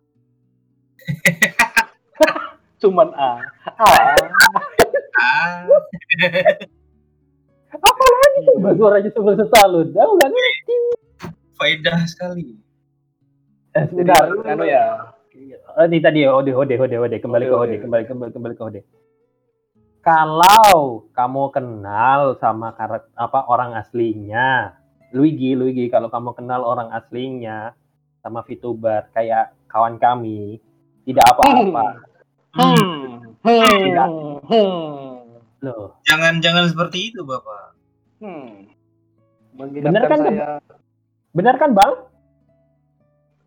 [2.81, 3.39] Cuman A.
[3.77, 3.85] A.
[5.15, 5.63] Ah,
[7.75, 9.95] Apa lagi coba suaranya Sylvester Stallone?
[9.95, 10.75] Aku nggak ngerti.
[11.55, 12.59] faedah sekali.
[13.71, 14.27] Eh, sebentar.
[14.27, 15.15] anu ya.
[15.75, 17.17] Oh, ini tadi Ode, Ode, Ode, Ode.
[17.23, 17.75] Kembali Ode, ke Ode, Ode.
[17.83, 18.81] kembali, kembali, kembali ke Ode.
[20.05, 24.77] Kalau kamu kenal sama karakter apa orang aslinya,
[25.09, 27.73] Luigi, Luigi, kalau kamu kenal orang aslinya
[28.21, 30.61] sama VTuber kayak kawan kami,
[31.09, 32.05] tidak apa-apa.
[32.53, 33.33] Hmm.
[33.41, 34.05] Tidak.
[34.05, 34.37] Hmm.
[34.45, 34.69] Hmm.
[34.85, 35.41] Hmm.
[35.65, 37.73] Loh, Jangan jangan seperti itu, Bapak.
[38.21, 38.69] Hmm.
[39.57, 40.61] Bener kan, saya
[41.33, 41.93] benar kan, Bang?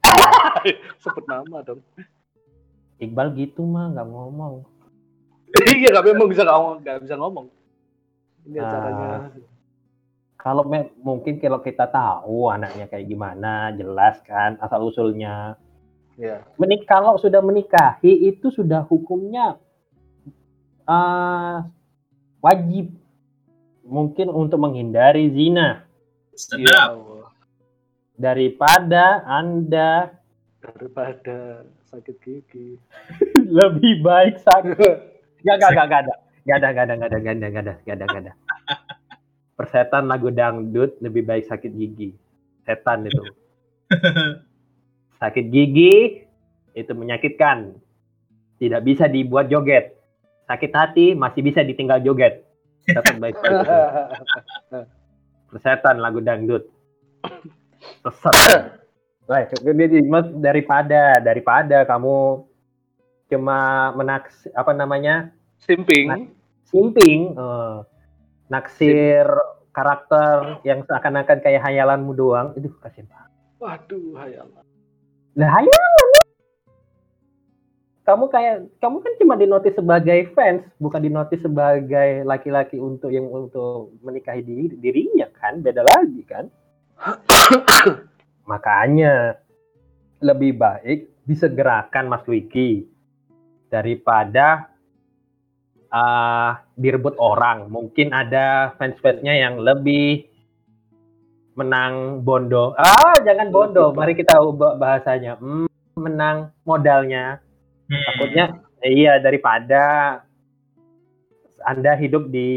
[1.07, 1.87] sebut nama dong.
[2.99, 4.67] Iqbal gitu mah nggak ngomong.
[5.75, 7.47] iya, tapi emang bisa ngomong, nggak bisa ngomong.
[8.45, 8.65] Ini Ah.
[8.65, 9.11] acaranya.
[10.37, 15.57] Kalau me- mungkin kalau kita tahu anaknya kayak gimana, jelas kan asal usulnya.
[16.15, 16.43] Iya.
[16.57, 19.55] menik kalau sudah menikahi itu sudah hukumnya
[20.85, 21.57] eh,
[22.39, 22.91] wajib
[23.83, 25.87] mungkin untuk menghindari zina
[26.33, 26.35] Iya.
[26.35, 26.89] Sedap.
[26.93, 27.31] Allah.
[28.13, 30.11] daripada anda
[30.59, 32.83] Daripada sakit gigi.
[33.59, 34.97] lebih baik sakit
[35.47, 36.15] Gak, gak, gak, gak ada.
[36.49, 38.33] Gak ada, gak ada, gak ada, gak ada, gak ada, gak ada, gak ada.
[39.59, 42.15] Persetan lagu dangdut lebih baik sakit gigi.
[42.63, 43.23] Setan itu.
[45.19, 46.25] Sakit gigi
[46.73, 47.75] itu menyakitkan.
[48.59, 49.99] Tidak bisa dibuat joget.
[50.49, 52.47] Sakit hati masih bisa ditinggal joget.
[52.87, 53.57] Setan baik itu.
[55.53, 56.67] Persetan lagu dangdut.
[58.03, 58.35] Sesat.
[59.29, 59.45] Lah,
[60.41, 62.48] daripada daripada kamu
[63.29, 65.33] cuma menaks apa namanya?
[65.63, 66.33] Simping.
[66.69, 67.79] simping eh,
[68.53, 69.25] naksir
[69.73, 72.53] karakter yang seakan-akan kayak hayalanmu doang.
[72.57, 73.31] Itu kasihan banget.
[73.59, 74.65] Waduh, hayalan.
[75.39, 76.09] Lah hayalan
[78.09, 83.93] kamu kayak kamu kan cuma dinotis sebagai fans bukan dinotis sebagai laki-laki untuk yang untuk
[84.01, 85.61] menikahi diri, dirinya kan?
[85.61, 86.49] Beda lagi kan?
[88.51, 89.37] Makanya
[90.25, 92.89] lebih baik disegerakan Mas Wiki
[93.69, 94.73] daripada
[95.89, 97.69] ah direbut orang.
[97.73, 100.29] Mungkin ada fans-fansnya yang lebih
[101.59, 102.77] menang bondo.
[102.79, 103.91] Ah, jangan bondo.
[103.91, 105.41] Mari kita ubah bahasanya.
[105.41, 107.43] Hmm, menang modalnya.
[107.89, 108.03] Hmm.
[108.05, 108.45] Takutnya
[108.85, 109.83] eh, iya daripada
[111.67, 112.51] Anda hidup di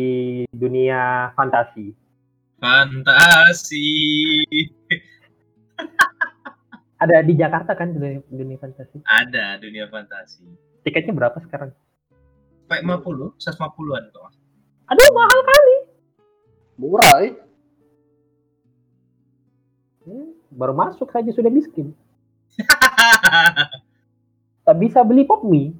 [0.53, 1.97] dunia fantasi.
[2.61, 3.87] Fantasi.
[7.01, 9.01] Ada di Jakarta kan dunia, dunia fantasi.
[9.09, 10.45] Ada dunia fantasi.
[10.81, 11.71] Tiketnya berapa sekarang?
[12.65, 14.31] Sampai 50, 150-an kok.
[14.87, 15.75] Aduh, mahal kali.
[16.75, 17.33] Murah, eh.
[20.01, 21.93] Hmm, baru masuk saja sudah miskin.
[24.61, 25.73] Tak bisa beli pop mie.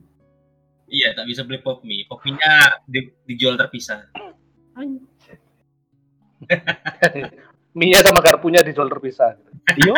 [0.87, 2.01] iya, tak bisa beli pop mie.
[2.03, 4.09] Pop mie-nya di- dijual terpisah.
[7.71, 9.37] Mie sama garpunya dijual terpisah.
[9.77, 9.93] Yo,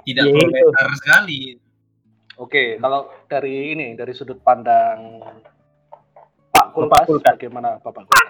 [0.00, 0.44] Tidak Iya, itu.
[0.46, 1.40] proletar sekali.
[2.40, 5.20] Oke, kalau dari ini dari sudut pandang
[6.48, 7.32] Pak Bapak Kulkas, Kulkas.
[7.36, 8.28] bagaimana Bapak Kulkas?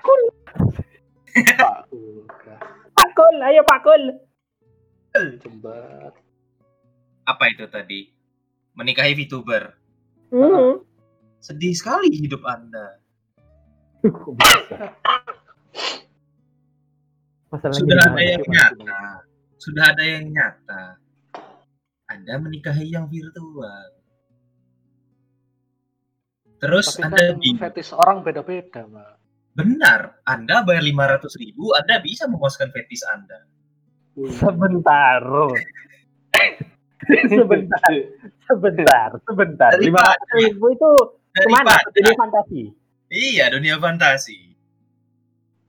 [1.55, 2.61] Pak Kulkas.
[2.91, 4.03] Pakul, ayo Pakul.
[5.15, 6.11] Jembat.
[7.23, 8.11] Apa itu tadi?
[8.75, 9.79] Menikahi VTuber.
[10.35, 10.83] Hmm.
[11.39, 12.99] Sedih sekali hidup Anda.
[14.03, 14.91] Kok bisa?
[17.51, 19.03] Masalahnya Sudah ada yang nyata.
[19.55, 20.83] Sudah ada yang nyata.
[22.11, 24.00] Anda menikahi yang virtual.
[26.61, 27.59] Terus Tapi Anda kan bingung.
[27.59, 29.13] fetis orang beda-beda, Pak.
[29.57, 33.49] Benar, Anda bayar 500 ribu, Anda bisa memuaskan fetis Anda.
[34.37, 35.25] Sebentar.
[37.33, 37.91] sebentar,
[38.45, 39.71] sebentar, sebentar.
[39.73, 40.91] Dari Lima ratus ribu itu
[41.33, 41.81] ke mana?
[41.97, 42.63] Ini fantasi.
[43.09, 44.53] iya dunia fantasi.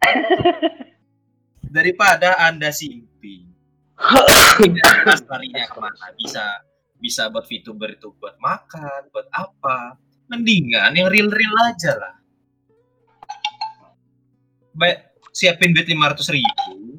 [1.75, 3.47] Daripada Anda simping.
[5.31, 6.05] Larinya ke mana.
[6.19, 6.43] Bisa
[7.01, 9.97] bisa buat VTuber itu buat makan, buat apa.
[10.31, 12.13] Mendingan yang real-real aja lah.
[14.71, 16.95] Baik, siapin duit 500 ribu.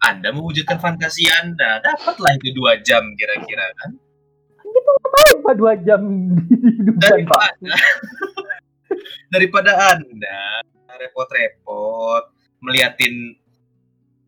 [0.00, 1.84] Anda mewujudkan fantasi Anda.
[1.84, 3.90] Dapatlah itu dua jam kira-kira kan.
[5.36, 6.00] Apa dua jam
[6.48, 7.52] di hidupan, Pak?
[7.60, 7.76] daripada
[9.34, 10.40] daripada anda
[11.00, 12.24] repot-repot
[12.60, 13.34] meliatin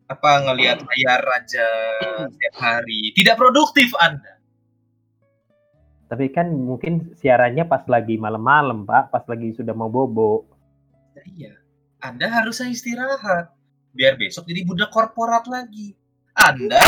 [0.09, 1.69] apa ngelihat layar aja
[2.29, 4.42] setiap hari tidak produktif anda
[6.13, 9.09] Tapi kan mungkin siarannya pas lagi malam-malam, Pak.
[9.09, 10.45] Pas lagi sudah mau bobo.
[11.17, 11.63] Nah, iya
[12.03, 13.55] anda harus istirahat
[13.95, 15.95] biar besok jadi budak korporat lagi
[16.35, 16.75] anda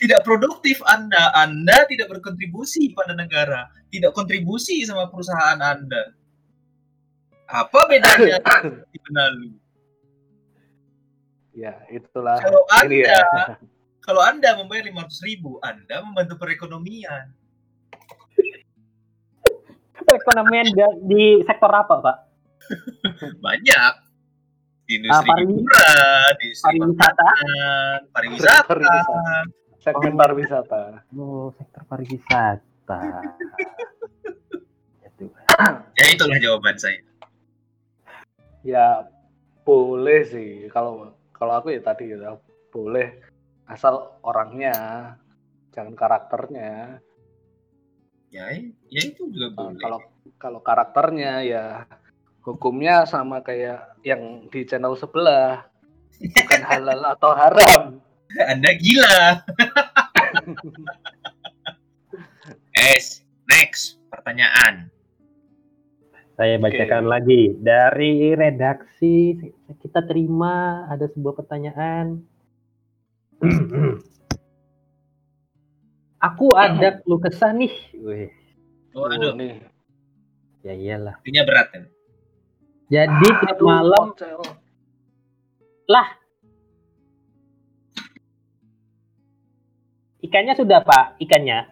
[0.00, 6.16] tidak produktif anda anda tidak berkontribusi pada negara tidak kontribusi sama perusahaan anda
[7.52, 8.40] apa bedanya
[8.92, 9.60] di Benalu
[11.52, 12.40] Ya, itulah.
[12.40, 13.60] Kalau Ini Anda, ya.
[14.02, 17.32] Kalau Anda membayar 500 ribu, Anda membantu perekonomian.
[19.94, 22.16] Perekonomian di, di sektor apa, Pak?
[23.44, 23.92] Banyak.
[24.82, 27.22] Di industri Ah, pariwi- hiburan, di industri Pariwisata?
[27.22, 28.66] makanan, pariwisata.
[28.66, 29.20] Pariwisata.
[29.78, 30.16] Segmen Oh.
[30.16, 30.82] pariwisata.
[31.12, 33.00] Oh, sektor pariwisata.
[35.06, 35.24] Itu.
[35.92, 37.00] Ya itulah jawaban saya.
[38.62, 39.06] Ya
[39.62, 42.36] boleh sih kalau kalau aku ya tadi ya
[42.68, 43.31] boleh
[43.68, 44.74] asal orangnya
[45.72, 47.00] jangan karakternya.
[48.32, 48.48] Ya,
[48.88, 49.80] ya itu juga Nah, boleh.
[49.80, 50.00] kalau
[50.40, 51.64] kalau karakternya ya
[52.42, 55.68] hukumnya sama kayak yang di channel sebelah
[56.16, 57.82] bukan halal atau haram.
[58.48, 59.44] Anda gila.
[62.72, 64.88] Es, next pertanyaan.
[66.32, 69.36] Saya bacakan lagi dari redaksi
[69.84, 72.24] kita terima ada sebuah pertanyaan.
[76.22, 77.72] Aku ada keluh kesah nih.
[77.98, 78.30] Wih,
[78.92, 79.58] Oh, Oh, aduh, nih
[80.62, 81.18] ya iyalah.
[81.20, 81.82] intinya berat kan?
[82.86, 84.38] Jadi tiap Aduh, malam pocel.
[85.88, 86.08] lah.
[90.22, 91.66] Ikannya sudah pak, ikannya.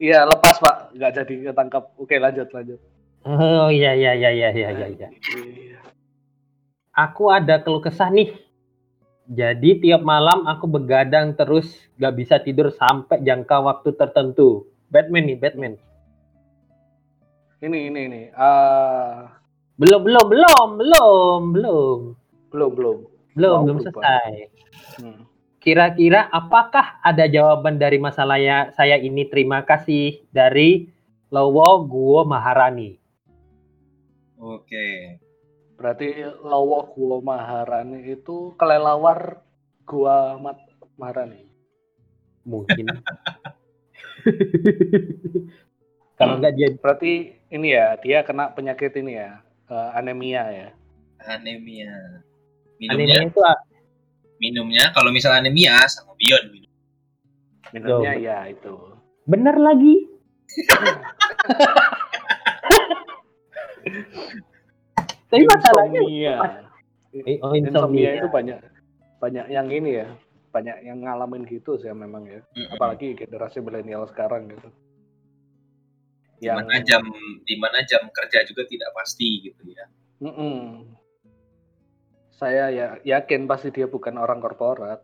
[0.00, 1.92] Iya lepas pak, nggak jadi ketangkap.
[2.00, 2.80] Oke lanjut lanjut.
[3.26, 4.86] Oh iya iya iya iya iya iya.
[4.88, 5.08] iya.
[5.12, 5.78] Iya.
[6.96, 8.32] Aku ada keluh kesah nih.
[9.26, 11.66] Jadi tiap malam aku begadang terus
[11.98, 14.70] gak bisa tidur sampai jangka waktu tertentu.
[14.86, 15.74] Batman nih Batman.
[17.58, 18.22] Ini ini ini.
[18.38, 19.34] Ah,
[19.76, 21.98] Belum belum belum belum belum
[22.48, 22.96] belum belum.
[23.36, 24.32] belum belum selesai.
[25.02, 25.20] Hmm.
[25.60, 29.26] Kira-kira apakah ada jawaban dari masalah ya- saya ini?
[29.26, 30.88] Terima kasih dari
[31.28, 32.96] Lowo Guo Maharani.
[34.38, 35.18] Oke.
[35.76, 39.44] Berarti Lawa Gua Maharani itu kelelawar
[39.84, 40.56] Gua Mat
[40.96, 41.44] Maharani.
[42.48, 42.86] Mungkin.
[46.18, 50.72] Kalau nggak dia Berarti ini ya dia kena penyakit ini ya eh, anemia ya.
[51.28, 51.92] Anemia.
[52.76, 53.56] anemia Minumnya, itu ah,
[54.36, 56.68] minumnya kalau misalnya anemia sangobion minum.
[57.72, 58.24] Minumnya Betul.
[58.24, 58.76] ya itu.
[59.26, 60.06] bener lagi.
[65.26, 66.34] Tapi masalahnya Insomnia.
[67.16, 68.10] Eh, oh, Insomnia insomnia.
[68.20, 68.58] itu banyak
[69.16, 70.08] banyak yang ini ya
[70.52, 72.40] banyak yang ngalamin gitu sih memang ya
[72.72, 74.68] apalagi generasi milenial sekarang gitu
[76.36, 77.00] Di mana jam
[77.48, 79.84] di mana jam kerja juga tidak pasti gitu ya.
[80.20, 80.84] Mm-mm.
[82.36, 85.00] saya ya yakin pasti dia bukan orang korporat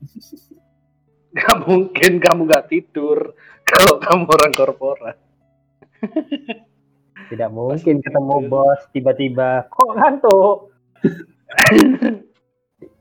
[1.34, 3.34] Gak mungkin kamu gak tidur
[3.66, 5.18] kalau kamu orang korporat
[7.34, 10.70] Tidak mungkin ketemu bos tiba-tiba kok ngantuk.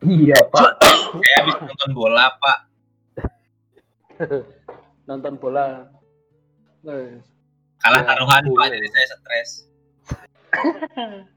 [0.10, 0.82] iya pak.
[0.82, 2.58] Saya habis nonton bola pak.
[5.10, 5.86] nonton bola
[6.84, 7.16] Eh,
[7.78, 9.50] Kalah Ya, taruhan pak jadi saya stres.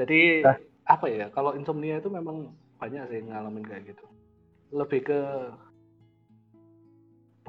[0.00, 0.56] jadi Ah.
[0.88, 4.06] apa ya kalau insomnia itu memang banyak sih ngalamin kayak gitu
[4.72, 5.20] lebih ke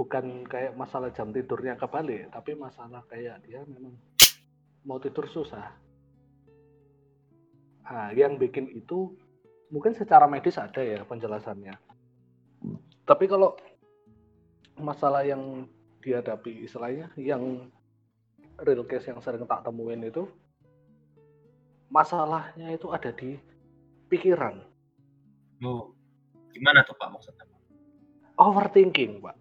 [0.02, 3.94] bukan kayak masalah jam tidurnya kebalik tapi masalah kayak dia memang
[4.82, 5.78] mau tidur susah.
[7.86, 9.14] Nah yang bikin itu
[9.70, 11.78] mungkin secara medis ada ya penjelasannya.
[13.06, 13.54] Tapi kalau
[14.82, 15.70] masalah yang
[16.02, 17.70] dihadapi istilahnya yang
[18.66, 20.26] real case yang sering tak temuin itu
[21.94, 23.38] masalahnya itu ada di
[24.10, 24.66] pikiran.
[25.62, 25.94] Oh,
[26.50, 27.46] gimana tuh pak maksudnya?
[28.42, 29.38] overthinking pak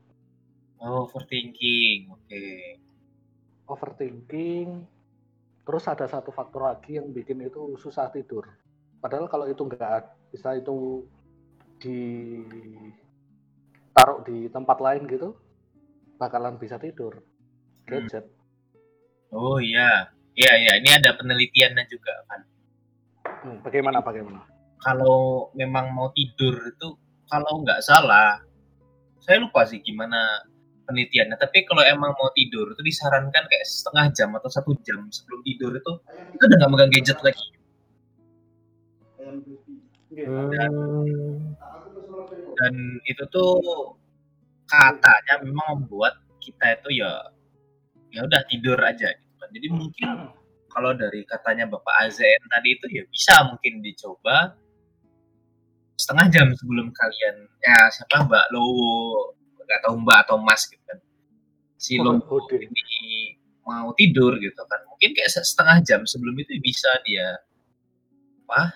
[0.81, 2.09] Oh, overthinking.
[2.11, 2.45] Oke.
[3.71, 4.83] overthinking
[5.63, 8.43] terus ada satu faktor lagi yang bikin itu susah tidur
[8.99, 11.07] padahal kalau itu enggak bisa itu
[11.79, 12.03] di
[13.95, 15.39] taruh di tempat lain gitu
[16.19, 17.23] bakalan bisa tidur
[17.87, 18.27] gadget
[19.31, 20.11] Oh iya.
[20.35, 22.41] Iya iya, ini ada penelitiannya juga kan.
[23.45, 24.47] Hmm, bagaimana bagaimana
[24.81, 26.97] Kalau memang mau tidur itu
[27.29, 28.41] kalau nggak salah,
[29.21, 30.17] saya lupa sih gimana
[30.91, 31.37] penelitiannya.
[31.39, 35.73] Tapi kalau emang mau tidur itu disarankan kayak setengah jam atau satu jam sebelum tidur
[35.81, 35.93] itu
[36.35, 37.47] itu udah nggak megang gadget lagi.
[40.25, 41.55] Hmm,
[42.59, 42.75] Dan
[43.11, 43.55] itu tuh
[44.71, 47.11] katanya memang membuat kita itu ya
[48.15, 49.49] ya udah tidur aja gitu kan.
[49.55, 50.09] Jadi mungkin
[50.71, 54.55] kalau dari katanya Bapak AZN tadi itu ya bisa mungkin dicoba
[56.01, 59.37] setengah jam sebelum kalian ya siapa Mbak Lowo
[59.71, 60.99] nggak tahu Mbak atau Mas gitu kan.
[61.79, 62.59] Si Oh, Lowo Ode.
[62.61, 62.83] ini
[63.63, 64.83] mau tidur gitu kan.
[64.91, 67.39] Mungkin kayak se- setengah jam sebelum itu bisa dia
[68.45, 68.75] apa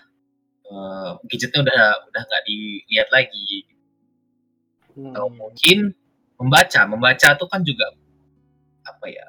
[0.65, 3.67] eh, gadgetnya udah udah nggak dilihat lagi.
[4.95, 5.11] Hmm.
[5.11, 5.91] atau mungkin
[6.39, 6.87] membaca.
[6.87, 7.91] Membaca tuh kan juga
[8.87, 9.27] apa ya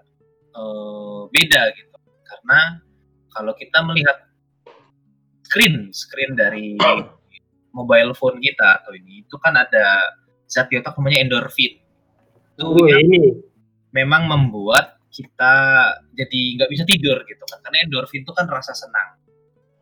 [0.55, 1.97] eh, beda gitu.
[2.23, 2.79] Karena
[3.35, 4.31] kalau kita melihat
[5.43, 6.79] screen screen dari
[7.71, 9.85] mobile phone kita atau ini itu kan ada
[10.47, 11.83] zat di otak namanya endorfin.
[12.57, 13.37] Itu oh, yang ini
[13.93, 15.55] memang membuat kita
[16.15, 17.59] jadi nggak bisa tidur gitu kan.
[17.61, 19.11] Karena endorfin itu kan rasa senang.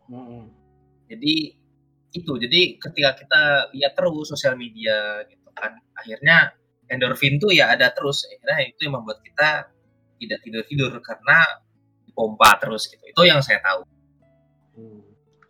[0.05, 0.53] Hmm.
[1.09, 1.57] jadi
[2.13, 2.33] itu.
[2.37, 3.43] Jadi ketika kita
[3.73, 6.53] lihat terus sosial media gitu kan akhirnya
[6.93, 8.29] endorfin tuh ya ada terus.
[8.29, 9.73] Akhirnya itu yang membuat kita
[10.21, 11.63] tidak tidur tidur karena
[12.13, 13.01] pompa terus gitu.
[13.05, 13.83] Itu yang saya tahu.
[14.75, 15.01] Hmm.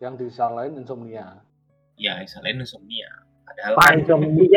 [0.03, 1.41] yang disalahin insomnia.
[1.97, 3.24] Ya selain insomnia
[3.55, 3.95] padahal Pak kan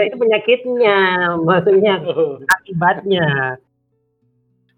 [0.04, 0.98] itu penyakitnya,
[1.38, 1.94] maksudnya
[2.58, 3.26] akibatnya.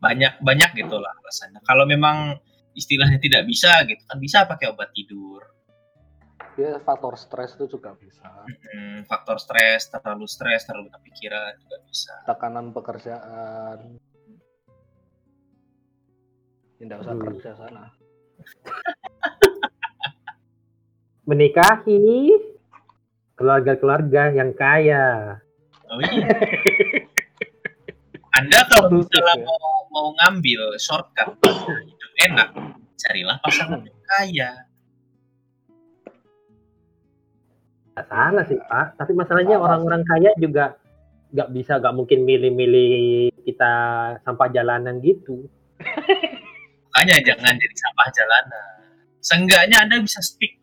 [0.00, 2.40] banyak banyak gitu lah alasannya kalau memang
[2.72, 5.44] istilahnya tidak bisa gitu kan bisa pakai obat tidur.
[6.56, 8.24] Ya faktor stres itu juga bisa.
[8.72, 12.12] Hmm, faktor stres terlalu stres terlalu banyak pikiran juga bisa.
[12.24, 14.00] Tekanan pekerjaan.
[16.76, 17.24] Tidak usah Hmm.
[17.28, 17.84] kerja sana.
[21.24, 22.32] Menikahi
[23.40, 25.40] keluarga-keluarga yang kaya.
[25.88, 26.28] Oh iya.
[28.36, 29.48] Anda kalau misalnya ya.
[29.48, 31.40] mau mau ngambil shortcut
[31.88, 32.48] hidup enak,
[33.00, 34.50] carilah pasangan yang kaya.
[37.96, 40.76] Nggak salah sih Pak, tapi masalahnya Salah orang-orang kaya juga
[41.32, 43.72] nggak bisa, nggak mungkin milih-milih kita
[44.20, 45.48] sampah jalanan gitu.
[46.92, 48.72] Makanya jangan jadi sampah jalanan.
[49.24, 50.59] Seenggaknya Anda bisa speak.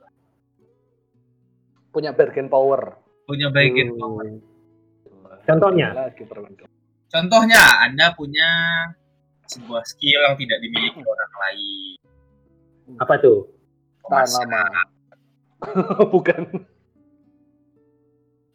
[1.97, 2.93] Punya bargain power.
[3.25, 3.97] punya bargain Hmm.
[3.97, 4.25] power.
[5.43, 5.89] Contohnya?
[7.09, 8.49] Contohnya, Anda punya
[9.43, 11.97] sebuah skill yang tidak dimiliki orang lain.
[13.01, 13.49] Apa tuh?
[14.05, 14.45] Memasak.
[14.45, 14.87] Tanaman.
[16.13, 16.41] Bukan.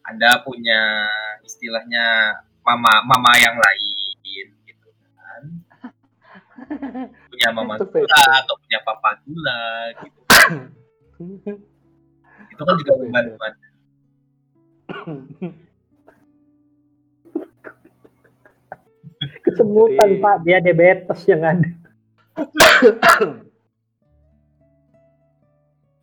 [0.03, 0.81] Anda punya
[1.43, 5.43] istilahnya mama mama yang lain gitu kan.
[7.29, 9.61] Punya mama gula atau punya papa gula
[9.99, 10.19] gitu.
[12.53, 13.67] Itu kan juga membantu Anda.
[19.43, 21.69] Kesemutan Jadi- Pak, dia diabetes yang ada.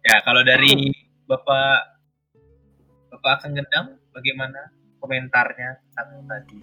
[0.00, 0.90] Ya, kalau dari
[1.28, 2.00] Bapak
[3.12, 6.58] Bapak akan gendang bagaimana komentarnya tentang tadi?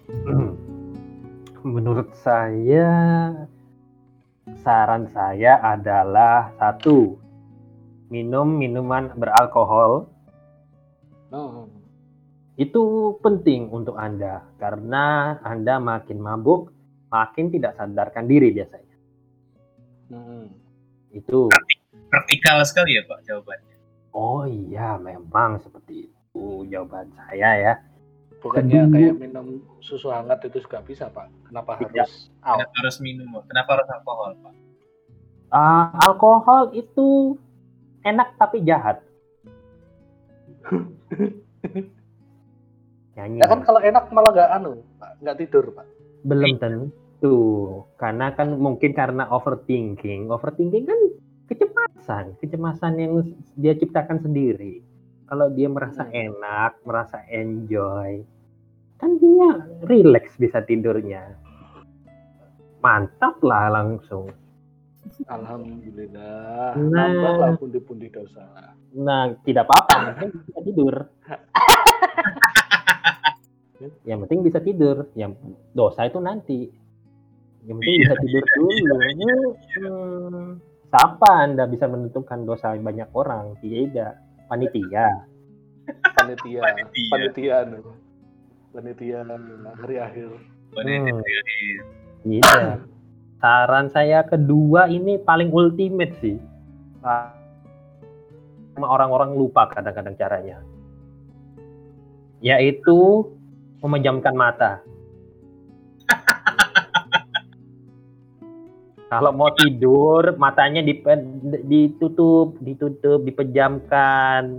[1.62, 2.90] Menurut saya,
[4.64, 7.20] saran saya adalah satu,
[8.08, 10.08] minum minuman beralkohol
[11.28, 11.68] No.
[12.56, 16.72] itu penting untuk Anda karena Anda makin mabuk,
[17.12, 18.96] makin tidak sadarkan diri biasanya.
[20.08, 20.48] Hmm.
[21.12, 21.52] Itu.
[22.08, 23.76] Praktikal sekali ya Pak jawabannya.
[24.16, 27.74] Oh iya, memang seperti itu jawaban saya ya.
[28.40, 28.94] Bukannya Kedua.
[28.96, 29.46] kayak minum
[29.84, 31.28] susu hangat itu juga bisa, Pak.
[31.50, 31.92] Kenapa Tidak.
[31.92, 32.32] harus?
[32.40, 33.28] Kenapa harus minum?
[33.44, 34.54] Kenapa harus alkohol Pak?
[35.52, 37.36] Ah, alkohol itu
[38.08, 39.04] enak tapi jahat.
[43.14, 43.38] Nyanyi.
[43.42, 44.72] Ya kan kalau enak malah nggak anu.
[45.20, 45.86] Nggak tidur, Pak.
[46.18, 47.38] belum tentu
[47.94, 50.98] karena kan mungkin karena overthinking overthinking kan
[51.46, 53.12] kecemasan kecemasan yang
[53.54, 54.82] dia ciptakan sendiri
[55.30, 56.34] kalau dia merasa Hmm.
[56.34, 58.26] enak merasa enjoy
[58.98, 61.38] kan dia relax bisa tidurnya
[62.82, 64.34] mantap lah langsung
[65.26, 66.76] Alhamdulillah.
[66.76, 67.08] Nah.
[67.08, 68.74] Nambahlah pundi-pundi dosa.
[68.88, 70.94] nah tidak apa-apa yang penting bisa tidur
[74.08, 75.36] yang penting bisa tidur yang
[75.76, 76.72] dosa itu nanti
[77.68, 78.96] yang penting Iya, bisa tidur dulu
[79.78, 80.56] Hmm,
[80.88, 84.16] siapa anda bisa menentukan dosa banyak orang tidak
[84.48, 85.28] panitia
[86.16, 86.60] Panitia.
[86.60, 87.08] Panitia.
[87.08, 87.54] Panitia.
[87.64, 87.80] anu.
[88.72, 89.24] Panitia
[89.72, 90.28] hari akhir.
[90.76, 91.24] Panitia Hmm.
[92.28, 92.52] Iya.
[93.38, 96.34] Saran saya kedua ini paling ultimate sih.
[98.74, 100.58] Sama orang-orang lupa kadang-kadang caranya.
[102.42, 103.30] Yaitu
[103.78, 104.82] memejamkan mata.
[109.14, 110.82] Kalau mau tidur, matanya
[111.62, 114.58] ditutup, ditutup, dipejamkan.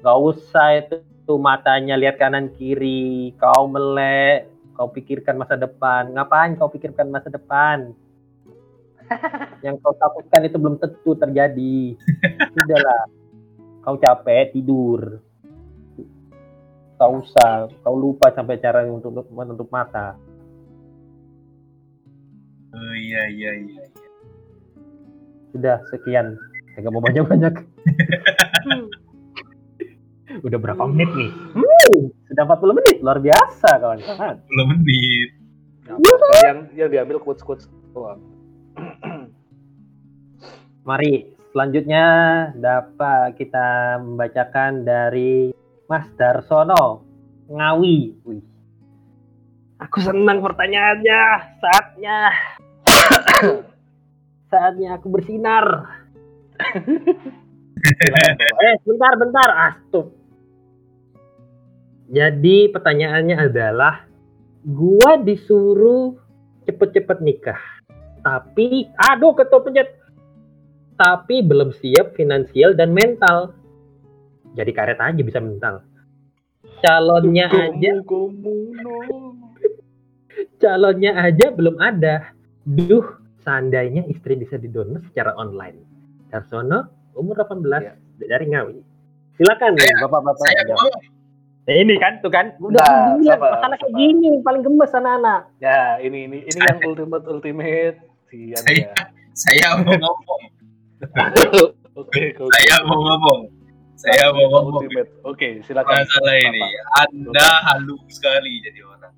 [0.00, 6.10] Gak usah itu tuh matanya lihat kanan kiri, kau melek, kau pikirkan masa depan.
[6.10, 7.94] Ngapain kau pikirkan masa depan?
[9.64, 11.94] Yang kau takutkan itu belum tentu terjadi.
[12.52, 13.04] Sudahlah.
[13.86, 15.22] Kau capek tidur.
[16.98, 20.18] Kau usah, kau lupa sampai cara untuk menutup mata.
[22.74, 23.84] Oh iya iya iya.
[25.54, 26.34] Sudah sekian.
[26.74, 27.54] Saya nggak mau banyak-banyak.
[30.42, 31.30] Udah berapa menit nih?
[31.54, 31.63] Hmm,
[32.30, 32.96] sudah 40 menit.
[33.04, 34.36] Luar biasa kawan-kawan.
[34.40, 35.28] 10 menit.
[36.44, 38.20] yang yang diambil quotes-quotes doang.
[40.88, 42.04] Mari selanjutnya
[42.58, 45.52] dapat kita membacakan dari
[45.86, 47.04] Mas Darsono
[47.52, 47.98] Ngawi.
[48.24, 48.42] Wih.
[49.84, 51.20] Aku senang pertanyaannya.
[51.60, 52.18] Saatnya.
[54.50, 55.66] Saatnya aku bersinar.
[58.64, 59.48] eh, bentar, bentar.
[59.68, 60.23] Astup.
[62.08, 64.04] Jadi pertanyaannya adalah,
[64.64, 66.16] gua disuruh
[66.68, 67.60] cepet-cepet nikah.
[68.24, 69.88] Tapi, aduh ketua pencet.
[70.94, 73.52] Tapi belum siap finansial dan mental.
[74.54, 75.82] Jadi karet aja bisa mental.
[76.84, 77.98] Calonnya aja
[80.62, 82.32] calonnya aja belum ada.
[82.64, 83.04] Duh,
[83.44, 85.84] seandainya istri bisa didonor secara online.
[86.32, 87.94] Darsono, umur 18, Ya.
[88.16, 88.78] dari Ngawi.
[89.36, 90.46] Silakan bapak-bapak.
[90.46, 90.88] Saya mau
[91.64, 92.52] Nah, ini kan, tuh kan.
[92.60, 95.48] Udah Nah, sabar, anak kayak gini, paling gemes anak-anak.
[95.64, 97.96] Ya, ini ini ini yang ultimate ultimate.
[98.28, 98.92] Sian Saya- ya.
[99.32, 100.42] saya mau ngomong.
[101.94, 102.50] Oke, oke.
[102.50, 103.40] Saya mau ngomong.
[103.94, 104.82] Saya mau ngomong.
[104.82, 105.10] Ultimate.
[105.22, 106.02] Oke, silakan.
[106.02, 106.58] Masalah ini,
[106.98, 109.14] Anda halu sekali jadi orang.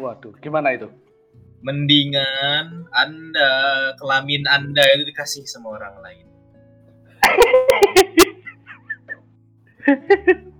[0.00, 0.88] Waduh, gimana itu?
[1.60, 3.50] Mendingan Anda
[4.00, 6.26] kelamin Anda itu dikasih sama orang lain.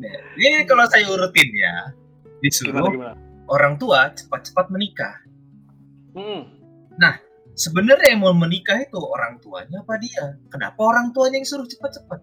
[0.00, 3.14] Nah, ini kalau saya urutin ya, Gimana disuruh gimana?
[3.46, 5.14] orang tua cepat-cepat menikah.
[6.16, 6.56] Hmm.
[7.60, 10.40] Sebenarnya yang mau menikah itu orang tuanya apa dia?
[10.48, 12.20] Kenapa orang tuanya yang suruh cepat-cepat?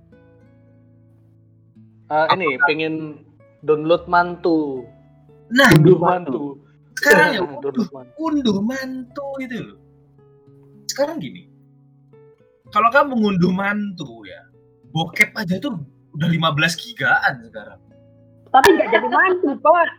[2.10, 3.22] Ah, ini pengen
[3.62, 4.88] download mantu.
[5.54, 6.44] Nah, Unduh mantu.
[6.98, 7.70] sekarang ya mantu.
[8.18, 9.78] unduh mantu itu loh.
[10.90, 11.46] Sekarang gini,
[12.74, 14.42] kalau kamu ngunduh mantu ya,
[14.90, 15.78] bokep aja tuh
[16.18, 17.80] udah 15 gigaan sekarang.
[18.50, 19.90] Tapi nggak jadi mantu, Pak.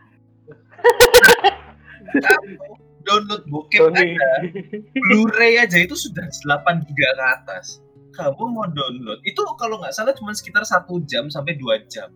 [2.19, 4.13] Kamu download bokep Tony.
[4.13, 4.29] aja,
[4.93, 7.79] Blu-ray aja itu sudah 8 giga ke atas.
[8.13, 12.11] Kamu mau download, itu kalau nggak salah cuma sekitar satu jam sampai dua jam.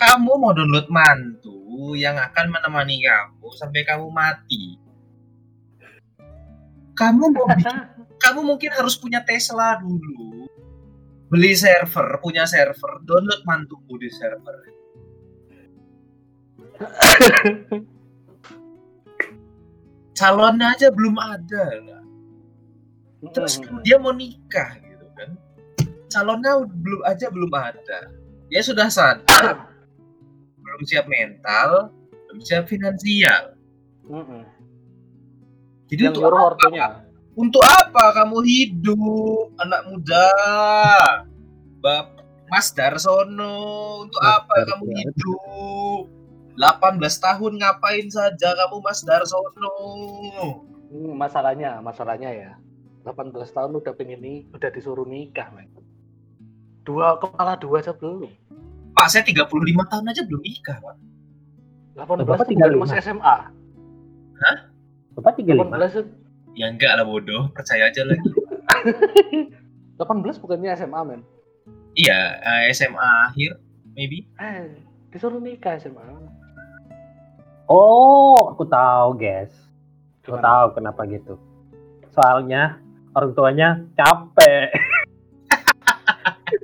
[0.00, 4.80] Kamu mau download mantu yang akan menemani kamu sampai kamu mati.
[6.96, 7.76] Kamu mau bikin
[8.22, 10.41] kamu mungkin harus punya Tesla dulu.
[11.32, 14.68] Beli server, punya server, download mantumu di server.
[20.18, 21.64] Calonnya aja belum ada.
[21.80, 22.04] lah.
[23.32, 25.32] Terus dia mau nikah gitu kan.
[26.12, 28.12] Calonnya belum aja belum ada.
[28.52, 29.72] Dia sudah sadar.
[30.60, 31.96] belum siap mental,
[32.28, 33.56] belum siap finansial.
[35.88, 37.01] Jadi Yang untuk apa?
[37.32, 40.28] Untuk apa kamu hidup, anak muda?
[41.80, 42.20] Bap
[42.52, 46.02] Mas Darsono, untuk Mas apa kamu hidup?
[46.52, 49.72] 18 tahun ngapain saja kamu Mas Darsono?
[50.92, 52.52] Hmm, masalahnya, masalahnya ya.
[53.08, 55.72] 18 tahun udah pengen nih, udah disuruh nikah, men.
[56.84, 58.28] Dua kepala dua aja belum.
[58.92, 60.96] Pak, saya 35 tahun aja belum nikah, Pak.
[61.96, 62.82] 18 Bapak tuh baru 35.
[62.84, 63.36] masih SMA.
[65.16, 65.72] Bapak 35.
[65.72, 66.21] 18 itu-
[66.52, 68.28] Ya enggak lah bodoh, percaya aja lagi.
[70.00, 71.20] 18 bukannya SMA, men.
[71.94, 73.60] iya, eh, SMA akhir,
[73.94, 74.26] maybe.
[74.40, 74.74] Eh,
[75.12, 76.02] disuruh nikah SMA.
[77.70, 79.52] Oh, aku tahu, guys.
[80.26, 81.38] Aku tahu kenapa gitu.
[82.12, 82.82] Soalnya
[83.16, 84.72] orang tuanya capek.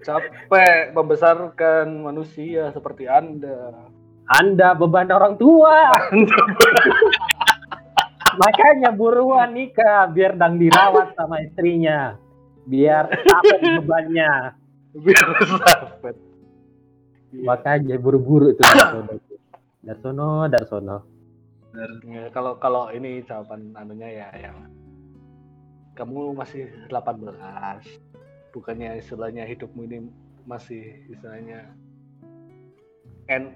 [0.05, 3.89] Capek membesarkan manusia seperti Anda.
[4.29, 5.93] Anda beban orang tua.
[8.39, 12.15] Makanya buruan nikah biar dang dirawat sama istrinya.
[12.69, 14.55] Biar capek bebannya.
[14.95, 16.17] Biar sapet.
[17.35, 19.15] Makanya buru-buru itu Darsono.
[19.85, 20.99] Darsono, Darsono.
[22.09, 24.67] Ya, kalau kalau ini jawaban anunya ya yang
[25.95, 27.35] kamu masih 18
[28.55, 29.99] bukannya istilahnya hidupmu ini
[30.49, 31.69] masih istilahnya
[33.29, 33.53] and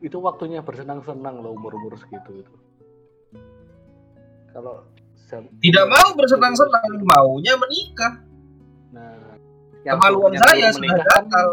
[0.00, 2.54] itu waktunya bersenang-senang loh umur-umur segitu itu
[4.52, 4.84] kalau
[5.62, 8.18] Tidak mau bersenang-senang, maunya menikah.
[8.90, 9.38] nah
[9.86, 11.48] Kemaluan yang saya nyuruh sudah gatal.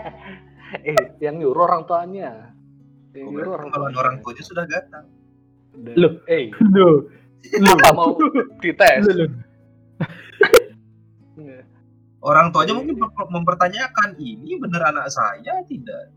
[0.90, 2.54] eh yang nyuruh orang tuanya
[3.12, 5.04] yang nyuruh orang Kalau tuanya orang tuanya sudah gatal.
[5.98, 6.12] Loh.
[6.30, 6.54] eh
[7.60, 8.14] Loh, apa mau
[8.62, 9.28] dites loh.
[11.34, 11.60] Iya.
[12.22, 16.14] Orang tuanya mungkin mem- mempertanyakan ini bener anak saya tidak.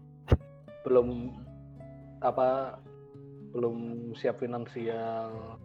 [0.86, 1.36] belum
[2.24, 2.80] apa
[3.52, 3.76] belum
[4.16, 5.60] siap finansial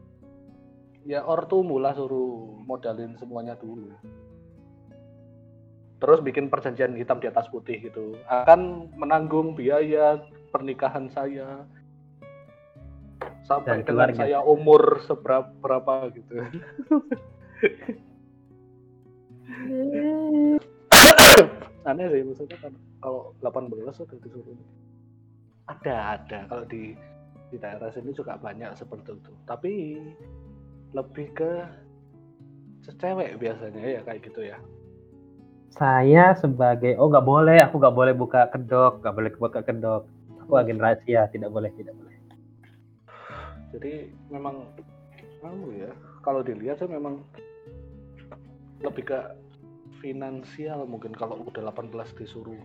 [1.02, 3.90] ya ortu mula suruh modalin semuanya dulu.
[6.02, 8.18] Terus bikin perjanjian hitam di atas putih gitu.
[8.26, 10.18] Akan menanggung biaya
[10.50, 11.62] pernikahan saya.
[13.46, 14.26] Sampai dengan keluarga.
[14.26, 16.42] saya umur seberapa berapa gitu.
[21.82, 24.58] Aneh sih maksudnya kan kalau 18 sudah disuruh.
[25.70, 26.38] Ada ada.
[26.50, 26.98] Kalau di
[27.50, 29.32] di daerah sini juga banyak seperti itu.
[29.46, 30.02] Tapi
[30.92, 31.52] lebih ke
[33.00, 34.58] cewek biasanya ya kayak gitu ya.
[35.72, 40.04] Saya sebagai oh nggak boleh, aku nggak boleh buka kedok, nggak boleh buka kedok.
[40.44, 42.10] Aku agen rahasia, tidak boleh, tidak boleh.
[43.72, 44.68] jadi memang
[45.40, 45.88] anu ya.
[46.20, 47.24] Kalau dilihat sih memang
[48.84, 49.18] lebih ke
[50.04, 52.58] finansial mungkin kalau udah 18 disuruh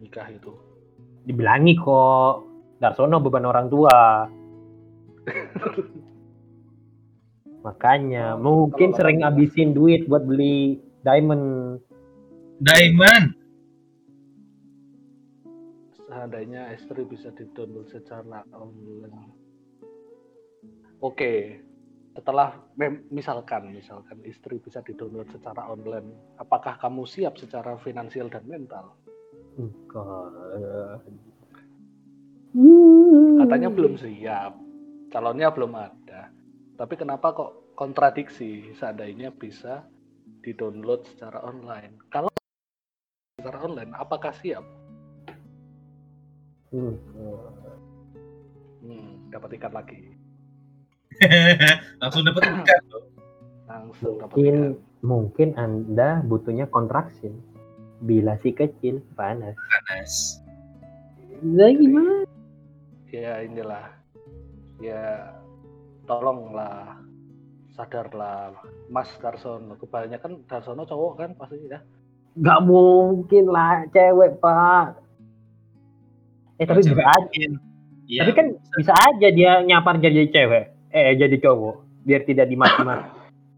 [0.00, 0.56] nikah itu.
[1.28, 2.48] Dibilangi kok,
[2.80, 4.24] Darsono beban orang tua.
[7.66, 9.22] Makanya Oh, mungkin kalau sering 18.
[9.24, 11.78] ngabisin duit buat beli diamond.
[12.58, 13.38] Diamond.
[16.08, 19.30] seandainya istri bisa didownload secara online.
[20.98, 21.62] Oke,
[22.18, 22.58] setelah
[23.14, 26.10] misalkan misalkan istri bisa didownload secara online,
[26.42, 28.98] apakah kamu siap secara finansial dan mental?
[29.54, 31.06] Enggak.
[33.38, 34.52] Katanya belum siap,
[35.14, 36.34] calonnya belum ada.
[36.78, 39.82] Tapi kenapa kok kontradiksi seandainya bisa
[40.46, 41.98] didownload secara online?
[42.06, 42.30] Kalau
[43.34, 44.62] secara online, apakah siap?
[46.70, 47.74] Enggak.
[48.78, 49.98] Hmm, dapat ikan lagi.
[52.02, 53.04] Langsung dapat ikan loh.
[53.66, 54.74] Langsung dapat Mungkin ikan.
[55.02, 57.34] mungkin Anda butuhnya kontraksi.
[58.06, 59.58] Bila si kecil panas.
[59.58, 60.38] Panas.
[61.42, 62.22] Lah gimana?
[63.10, 63.90] Ya inilah.
[64.78, 65.34] Ya
[66.08, 66.96] tolonglah
[67.76, 68.56] sadarlah
[68.88, 71.78] Mas Darsono kebanyakan Darsono cowok kan pasti ya
[72.38, 74.94] Gak mungkin lah cewek pak.
[76.62, 77.46] Eh tapi Cewek bisa aja.
[78.08, 78.46] Iya, Tapi kan
[78.78, 80.64] bisa aja dia nyapar jadi cewek.
[80.94, 82.06] Eh jadi cowok.
[82.06, 83.10] Biar tidak dimaki-maki.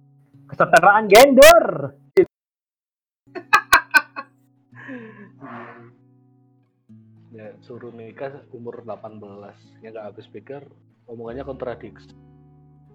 [0.50, 1.92] Kesetaraan gender.
[7.30, 9.16] ya suruh nikah umur 18
[9.80, 10.60] ya nggak habis pikir
[11.08, 12.12] omongannya kontradiksi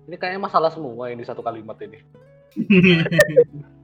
[0.05, 1.99] ini kayaknya masalah semua ini satu kalimat ini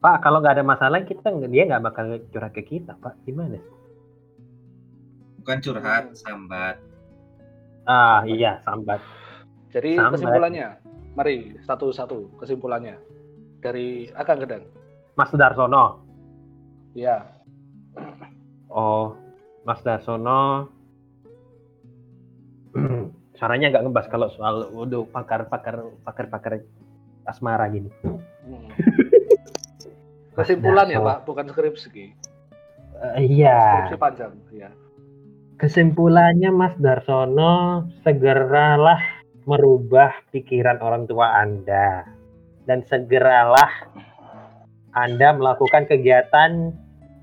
[0.00, 3.12] Pak kalau nggak ada masalah kita dia nggak bakal curhat ke kita pak.
[3.28, 3.60] Gimana?
[5.40, 6.80] bukan curhat, sambat.
[7.84, 9.00] Ah iya sambat.
[9.72, 10.12] jadi Sambat.
[10.16, 10.68] kesimpulannya
[11.16, 12.96] mari satu-satu kesimpulannya
[13.60, 14.64] dari Akang Gedang
[15.20, 16.00] Mas Darsono.
[16.96, 17.28] ya
[18.72, 19.12] Oh
[19.68, 20.68] Mas Darsono.
[23.40, 26.60] Suaranya nggak ngebas kalau soal udah pakar-pakar pakar-pakar
[27.24, 27.88] asmara gini.
[28.44, 28.68] hmm.
[30.36, 31.08] kesimpulan ya Darsono.
[31.08, 31.88] Pak bukan skripsi
[33.00, 33.88] Eh, iya.
[33.88, 34.68] skripsi panjang ya
[35.56, 39.00] Kesimpulannya Mas Darsono segeralah
[39.44, 42.04] merubah pikiran orang tua Anda
[42.64, 43.88] dan segeralah
[44.92, 46.72] Anda melakukan kegiatan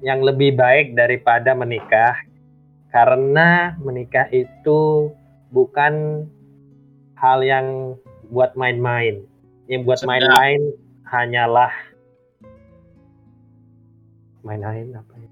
[0.06, 2.14] yang lebih baik daripada menikah
[2.94, 5.14] karena menikah itu
[5.52, 6.26] bukan
[7.18, 7.98] hal yang
[8.30, 9.24] buat main-main.
[9.68, 10.62] Yang buat main-main
[11.08, 11.72] hanyalah
[14.44, 15.30] main-main apa ya?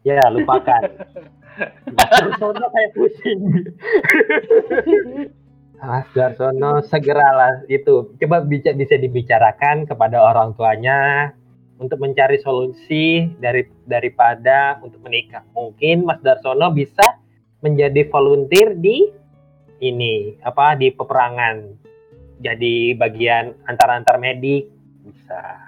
[0.00, 0.82] Ya, lupakan.
[1.96, 3.40] Mas Darsono kayak pusing.
[5.76, 11.32] Mas Darsono segeralah itu coba bisa bisa dibicarakan kepada orang tuanya
[11.76, 15.44] untuk mencari solusi dari daripada untuk menikah.
[15.52, 17.19] Mungkin Mas Darsono bisa
[17.60, 19.08] menjadi volunteer di
[19.80, 21.56] ini apa di peperangan.
[22.40, 24.72] Jadi bagian antar-antar medik
[25.04, 25.60] bisa.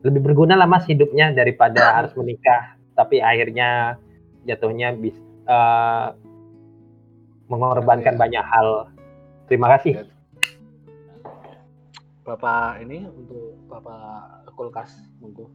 [0.00, 4.00] Lebih berguna lah Mas hidupnya daripada harus menikah tapi akhirnya
[4.48, 6.06] jatuhnya bis, eh,
[7.52, 8.20] mengorbankan Iya.
[8.20, 8.68] banyak hal.
[9.46, 10.08] Terima kasih.
[12.26, 14.90] Bapak ini untuk Bapak kulkas
[15.22, 15.46] monggo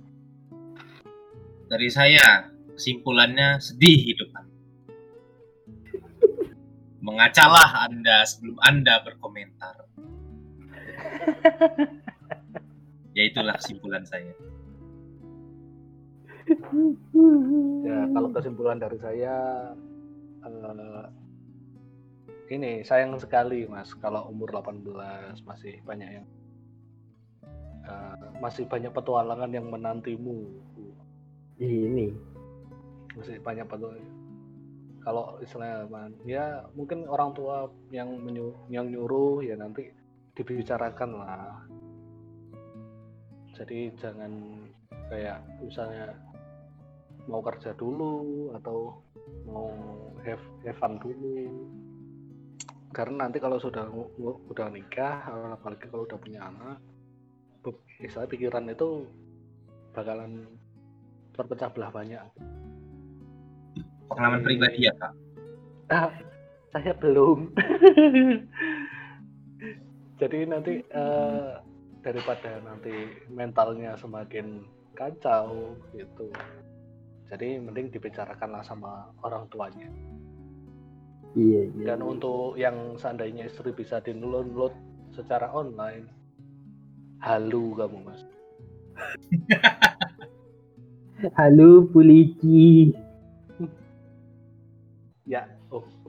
[1.67, 4.50] Dari saya, kesimpulannya sedih hidup.
[7.01, 9.89] Mengacalah Anda sebelum Anda berkomentar.
[13.17, 14.29] ya itulah kesimpulan saya.
[17.81, 19.35] Ya, kalau kesimpulan dari saya
[20.45, 21.05] eh,
[22.51, 26.27] ini sayang sekali Mas kalau umur 18 masih banyak yang
[27.89, 30.45] eh, masih banyak petualangan yang menantimu.
[31.61, 32.09] Ini
[33.11, 34.20] Masih banyak petualangan.
[35.01, 35.89] Kalau istilahnya
[36.23, 39.89] ya mungkin orang tua yang menyu yang nyuruh ya nanti
[40.37, 41.57] dibicarakan lah.
[43.57, 44.31] Jadi jangan
[45.09, 46.13] kayak misalnya
[47.29, 48.95] mau kerja dulu atau
[49.45, 49.69] mau
[50.25, 51.49] have, have fun dulu
[52.91, 53.87] karena nanti kalau sudah
[54.51, 55.23] udah nikah
[55.55, 56.77] apalagi kalau udah punya anak
[58.03, 59.07] misalnya pikiran itu
[59.95, 60.43] bakalan
[61.31, 62.25] terpecah belah banyak
[64.11, 65.13] Pengalaman pribadi ya kak.
[65.91, 66.11] ah,
[66.71, 67.51] saya belum
[70.19, 71.51] jadi nanti eh,
[71.99, 72.91] daripada nanti
[73.27, 74.63] mentalnya semakin
[74.95, 76.31] kacau gitu
[77.31, 79.87] jadi mending dibicarakanlah sama orang tuanya
[81.35, 81.85] iya iya.
[81.91, 84.71] dan untuk yang seandainya istri bisa di-download
[85.11, 86.07] secara online
[87.19, 88.21] halu kamu mas
[91.37, 92.89] Halo polisi.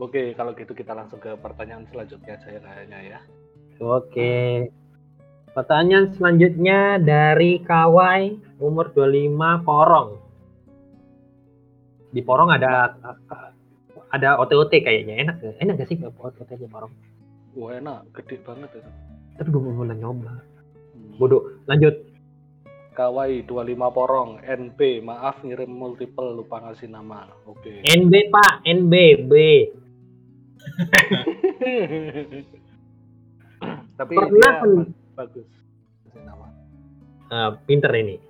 [0.03, 3.21] Oke kalau gitu kita langsung ke pertanyaan selanjutnya saya kayaknya ya
[3.83, 4.71] Oke.
[5.53, 10.09] Pertanyaan selanjutnya dari Kawai umur 25 Porong.
[12.15, 12.95] Di Porong ada
[14.13, 15.19] ada OTOT kayaknya.
[15.27, 15.37] Enak?
[15.59, 16.93] Enak gak sih OTOT di Porong?
[17.59, 18.87] Wah enak, gede banget ya.
[19.37, 20.41] Tapi gue mau nyoba.
[20.97, 21.19] Hmm.
[21.21, 21.61] Bodoh.
[21.69, 22.09] Lanjut.
[22.93, 27.25] Kawai 25 porong, NP, maaf ngirim multiple lupa ngasih nama.
[27.49, 27.81] Oke.
[27.89, 28.95] NB pak, NB,
[29.33, 29.33] B.
[33.99, 35.49] Tapi Pernah dia bagus.
[37.33, 38.21] Ah, pinter ini.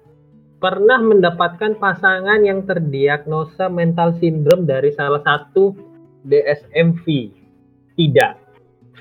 [0.63, 5.75] Pernah mendapatkan pasangan yang terdiagnosa mental syndrome dari salah satu
[6.23, 7.03] DSMV?
[7.99, 8.33] Tidak.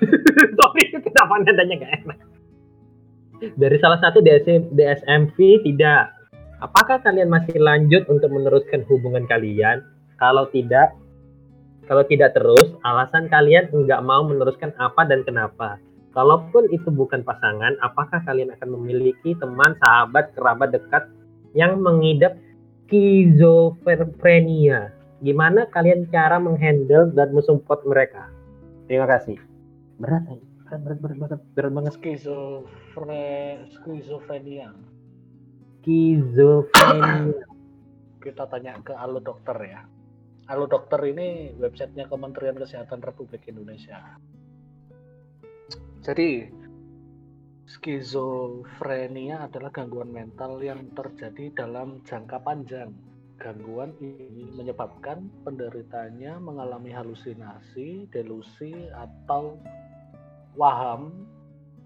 [0.58, 2.20] Sorry, kenapa nadanya gak enak?
[3.42, 6.14] Dari salah satu DSM, DSMV tidak.
[6.62, 9.82] Apakah kalian masih lanjut untuk meneruskan hubungan kalian?
[10.22, 10.94] Kalau tidak,
[11.92, 15.76] kalau tidak terus, alasan kalian nggak mau meneruskan apa dan kenapa?
[16.16, 21.12] Kalaupun itu bukan pasangan, apakah kalian akan memiliki teman, sahabat, kerabat dekat
[21.52, 22.40] yang mengidap
[22.88, 24.96] skizofrenia?
[25.20, 28.32] Gimana kalian cara menghandle dan mensupport mereka?
[28.88, 29.36] Terima kasih.
[30.00, 30.32] Berat,
[30.72, 31.92] berat, berat, berat, berat, berat banget.
[32.00, 34.72] Skizofre, skizofrenia.
[35.84, 37.36] Skizofrenia.
[38.24, 39.84] Kita tanya ke Halo Dokter ya.
[40.52, 44.20] Halo Dokter ini websitenya Kementerian Kesehatan Republik Indonesia.
[46.04, 46.44] Jadi
[47.64, 52.92] skizofrenia adalah gangguan mental yang terjadi dalam jangka panjang.
[53.40, 59.56] Gangguan ini menyebabkan penderitanya mengalami halusinasi, delusi, atau
[60.60, 61.32] waham,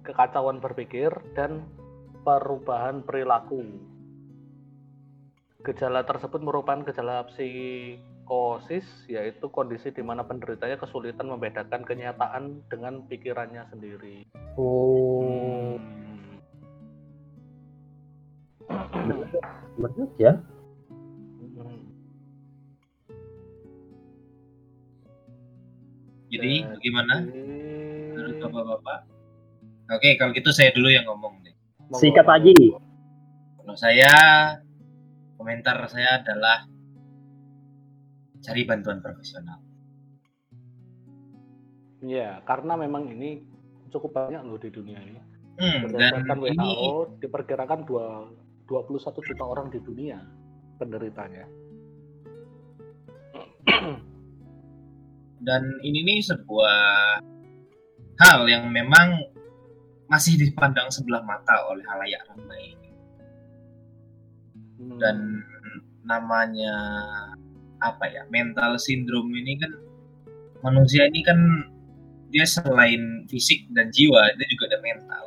[0.01, 1.69] kekacauan berpikir, dan
[2.25, 3.61] perubahan perilaku.
[5.61, 7.29] Gejala tersebut merupakan gejala
[8.25, 14.25] psikosis, yaitu kondisi di mana penderitanya kesulitan membedakan kenyataan dengan pikirannya sendiri.
[14.57, 15.77] Oh,
[18.65, 19.13] Hmm.
[20.17, 20.33] ya?
[21.53, 21.85] Hmm.
[26.33, 27.15] Jadi bagaimana
[28.09, 28.99] menurut bapak-bapak?
[29.93, 31.53] Oke, kalau gitu saya dulu yang ngomong deh.
[31.93, 32.81] Sikat monggo.
[33.61, 34.09] Kalau saya
[35.37, 36.65] komentar saya adalah
[38.45, 39.57] cari bantuan profesional.
[42.05, 43.41] Iya, karena memang ini
[43.89, 45.21] cukup banyak loh di dunia ini.
[45.57, 46.93] Hmm, dan Berdasarkan ini WHO
[47.23, 48.29] diperkirakan dua-
[48.67, 50.21] 21 juta orang di dunia
[50.77, 51.45] penderitanya.
[55.45, 56.77] dan ini nih sebuah
[58.17, 59.19] hal yang memang
[60.09, 62.73] masih dipandang sebelah mata oleh halayak ramai
[64.75, 64.97] Hmm.
[64.99, 65.17] dan
[66.03, 66.73] namanya
[67.85, 69.71] apa ya mental syndrome ini kan
[70.65, 71.37] manusia ini kan
[72.33, 75.25] dia selain fisik dan jiwa dia juga ada mental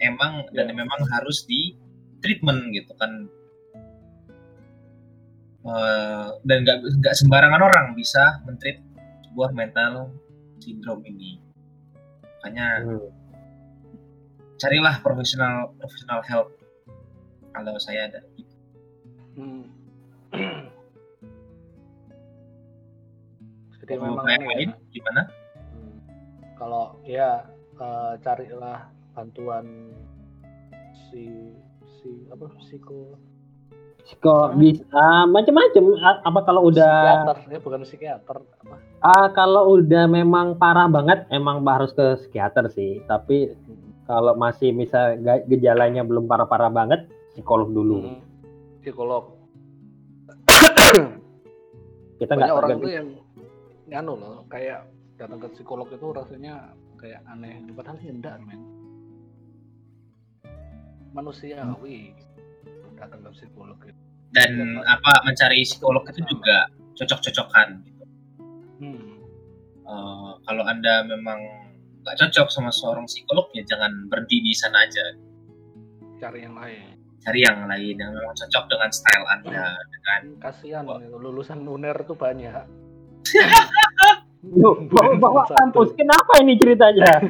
[0.00, 0.74] emang dan Ya.
[0.74, 1.76] memang harus di
[2.20, 3.28] treatment gitu kan
[5.66, 8.78] Eh, dan nggak nggak sembarangan orang bisa mentreat
[9.26, 10.14] sebuah mental
[10.62, 11.42] syndrome ini
[12.38, 13.10] makanya Hmm.
[14.62, 16.54] carilah profesional profesional help
[17.50, 18.22] kalau saya ada
[19.34, 19.66] Hmm.
[23.86, 25.96] Jadi Kalau memang ini lain ya, gimana hmm,
[26.58, 27.30] kalau ya
[27.78, 29.94] eh, carilah bantuan
[31.08, 31.54] si
[32.02, 33.14] si apa psiko
[34.06, 35.82] Kok bisa macam-macam?
[36.22, 41.66] Apa kalau udah psikiater ya bukan psikiater apa ah, kalau udah memang parah banget emang
[41.66, 43.02] harus ke psikiater sih.
[43.10, 44.06] Tapi Hmm.
[44.06, 45.18] kalau masih misal
[45.50, 48.06] gejalanya belum parah-parah banget, psikolog dulu.
[48.06, 48.22] Hmm.
[48.78, 49.34] psikolog
[52.22, 53.08] Kita nggak banyak orang tuh yang
[53.86, 57.62] nganu loh kayak datang ke psikolog itu rasanya kayak aneh.
[57.72, 58.60] Padahal ya enggak men.
[61.14, 62.12] Manusiawi
[62.98, 64.00] datang ke psikolog itu.
[64.34, 66.68] Dan Iya, apa mencari psikolog itu juga
[66.98, 68.04] cocok-cocokan gitu.
[68.82, 69.12] hmm.
[69.86, 71.38] Eh, kalau anda memang
[72.02, 75.04] nggak cocok sama seorang psikolog ya jangan berhenti di sana aja.
[76.18, 76.98] Cari yang lain.
[77.22, 82.14] Cari yang lain yang memang cocok dengan style anda dengan kasihan itu lulusan uner tuh
[82.14, 82.54] banyak
[84.92, 87.22] bawa, bawa kampus, kenapa ini ceritanya?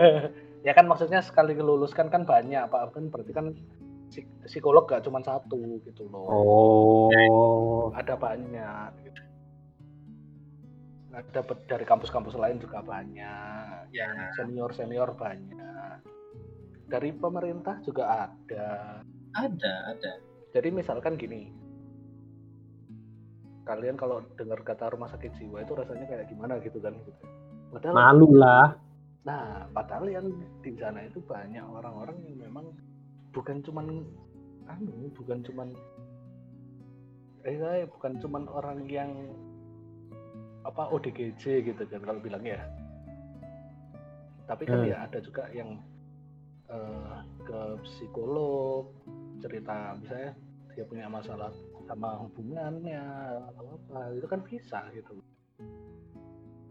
[0.66, 2.92] ya kan maksudnya sekali keluluskan kan banyak pak.
[2.94, 3.46] Kan berarti kan
[4.08, 6.26] psik- psikolog gak cuma satu gitu loh.
[6.28, 9.20] Oh, ada banyak gitu.
[11.12, 13.92] ada dari kampus-kampus lain juga banyak.
[13.92, 14.32] Ya.
[14.32, 16.00] Senior senior banyak.
[16.88, 19.00] Dari pemerintah juga ada.
[19.36, 20.12] Ada ada.
[20.52, 21.61] Jadi misalkan gini
[23.62, 27.12] kalian kalau dengar kata rumah sakit jiwa itu rasanya kayak gimana gitu kan gitu.
[27.70, 28.74] padahal malu lah.
[29.22, 30.26] nah padahal yang
[30.66, 32.74] di sana itu banyak orang-orang yang memang
[33.30, 34.02] bukan cuman
[34.66, 35.68] anu bukan cuman
[37.42, 39.10] eh bukan cuman orang yang
[40.62, 42.62] apa ODGJ gitu kan kalau bilang ya
[44.46, 44.90] tapi kan Hmm.
[44.90, 45.78] ya ada juga yang
[46.70, 48.90] eh, ke psikolog
[49.42, 50.32] cerita misalnya
[50.72, 51.50] dia punya masalah
[51.92, 53.04] sama hubungannya
[53.52, 54.16] atau apa.
[54.16, 55.20] Itu kan bisa gitu.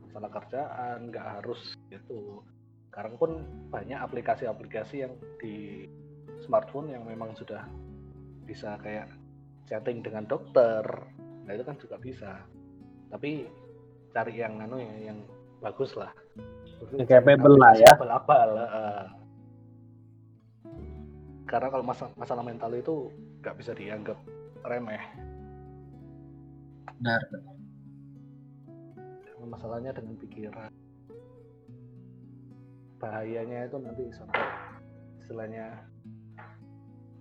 [0.09, 2.41] Masalah kerjaan nggak harus gitu.
[2.89, 5.85] Sekarang pun banyak aplikasi-aplikasi yang di
[6.41, 7.69] smartphone yang memang sudah
[8.49, 9.13] bisa kayak
[9.69, 10.81] chatting dengan dokter.
[11.45, 12.41] Nah itu kan juga bisa.
[13.13, 13.45] Tapi
[14.09, 15.21] cari yang anu ya yang
[15.61, 16.09] bagus lah.
[16.97, 17.93] Yang capable lah ya.
[17.93, 19.05] abal-abal eh.
[21.45, 23.11] karena kalau masalah, masalah mental itu
[23.43, 24.15] nggak bisa dianggap
[24.65, 25.03] remeh
[27.01, 27.21] benar.
[29.41, 30.69] Masalahnya dengan pikiran.
[33.01, 34.45] Bahayanya itu nanti sampai
[35.25, 35.81] istilahnya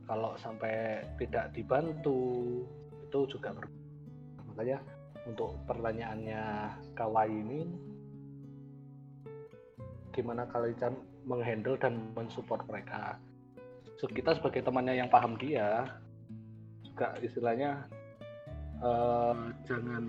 [0.05, 2.61] kalau sampai tidak dibantu
[3.09, 3.65] itu juga ber
[4.53, 4.85] makanya
[5.25, 6.45] untuk pertanyaannya
[6.93, 7.65] Kawai ini
[10.13, 10.93] gimana kalian
[11.25, 13.17] menghandle dan mensupport mereka?
[13.97, 15.89] So, kita sebagai temannya yang paham dia
[17.01, 17.71] juga istilahnya
[18.85, 20.05] eh, jangan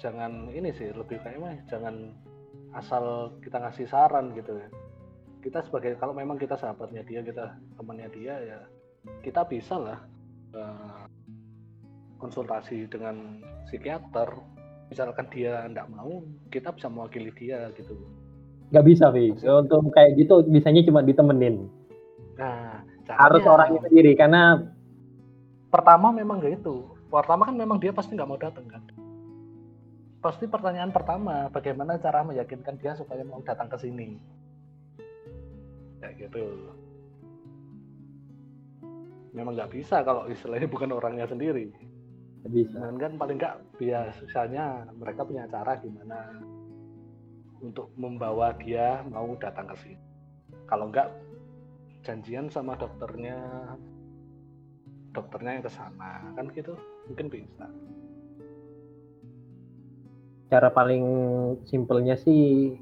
[0.00, 2.16] jangan ini sih lebih kayak mah jangan
[2.72, 4.68] asal kita ngasih saran gitu ya.
[5.44, 8.58] Kita sebagai kalau memang kita sahabatnya dia kita temannya dia ya
[9.20, 10.00] kita bisa lah
[10.56, 11.04] eh,
[12.16, 14.32] konsultasi dengan psikiater.
[14.88, 17.92] Misalkan dia tidak mau kita bisa mewakili dia gitu.
[18.72, 21.68] Nggak bisa Vi untuk kayak gitu bisanya cuma ditemenin.
[22.40, 22.80] Nah
[23.16, 24.42] harus caranya- orangnya sendiri karena
[25.72, 26.84] pertama memang gak itu.
[27.08, 28.84] Pertama kan memang dia pasti nggak mau datang kan?
[30.20, 34.20] Pasti pertanyaan pertama bagaimana cara meyakinkan dia supaya mau datang ke sini?
[36.04, 36.68] Ya gitu.
[39.32, 41.72] Memang nggak bisa kalau istilahnya bukan orangnya sendiri.
[42.44, 42.76] Bisa.
[42.76, 46.38] Dan kan paling nggak biasanya mereka punya cara gimana
[47.58, 49.98] untuk membawa dia mau datang ke sini.
[50.68, 51.08] Kalau nggak
[52.06, 53.38] janjian sama dokternya
[55.12, 56.78] dokternya yang ke sana kan gitu
[57.10, 57.66] mungkin bisa
[60.48, 61.04] cara paling
[61.68, 62.74] simpelnya sih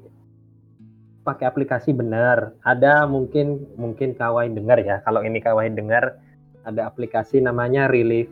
[1.27, 2.55] pakai aplikasi benar.
[2.63, 5.03] Ada mungkin mungkin kawain dengar ya.
[5.03, 6.15] Kalau ini kawain dengar
[6.63, 8.31] ada aplikasi namanya Relief.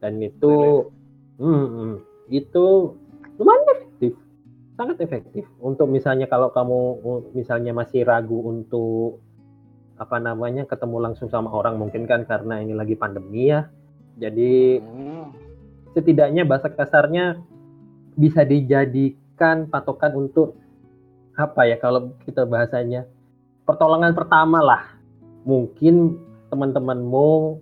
[0.00, 0.88] Dan itu
[1.36, 1.94] hmm, hmm,
[2.32, 2.96] itu
[3.36, 4.12] lumayan efektif.
[4.74, 6.80] Sangat efektif untuk misalnya kalau kamu
[7.36, 9.20] misalnya masih ragu untuk
[9.94, 13.70] apa namanya ketemu langsung sama orang mungkin kan karena ini lagi pandemi ya.
[14.18, 15.30] Jadi Hmm,
[15.94, 17.38] setidaknya bahasa kasarnya
[18.18, 20.58] bisa dijadikan patokan untuk
[21.34, 23.06] apa ya kalau kita bahasanya
[23.66, 24.82] pertolongan pertama lah.
[25.44, 26.18] Mungkin
[26.50, 27.60] teman-temanmu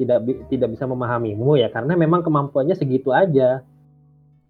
[0.00, 3.64] tidak tidak bisa memahamimu ya karena memang kemampuannya segitu aja.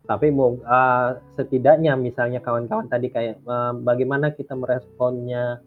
[0.07, 1.09] Tapi mau eh,
[1.39, 5.62] setidaknya misalnya kawan-kawan tadi kayak eh, bagaimana kita meresponnya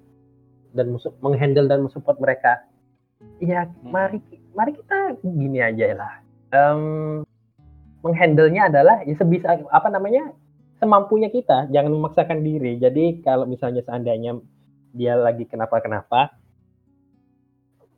[0.73, 2.65] dan menghandle dan mensupport mereka.
[3.39, 4.19] Ya mari
[4.51, 6.13] mari kita gini aja lah.
[6.53, 6.81] Em,
[8.03, 10.33] menghandle-nya adalah ya sebisa apa namanya
[10.81, 11.71] semampunya kita.
[11.71, 12.75] Jangan memaksakan diri.
[12.81, 14.37] Jadi kalau misalnya seandainya
[14.93, 16.37] dia lagi kenapa-kenapa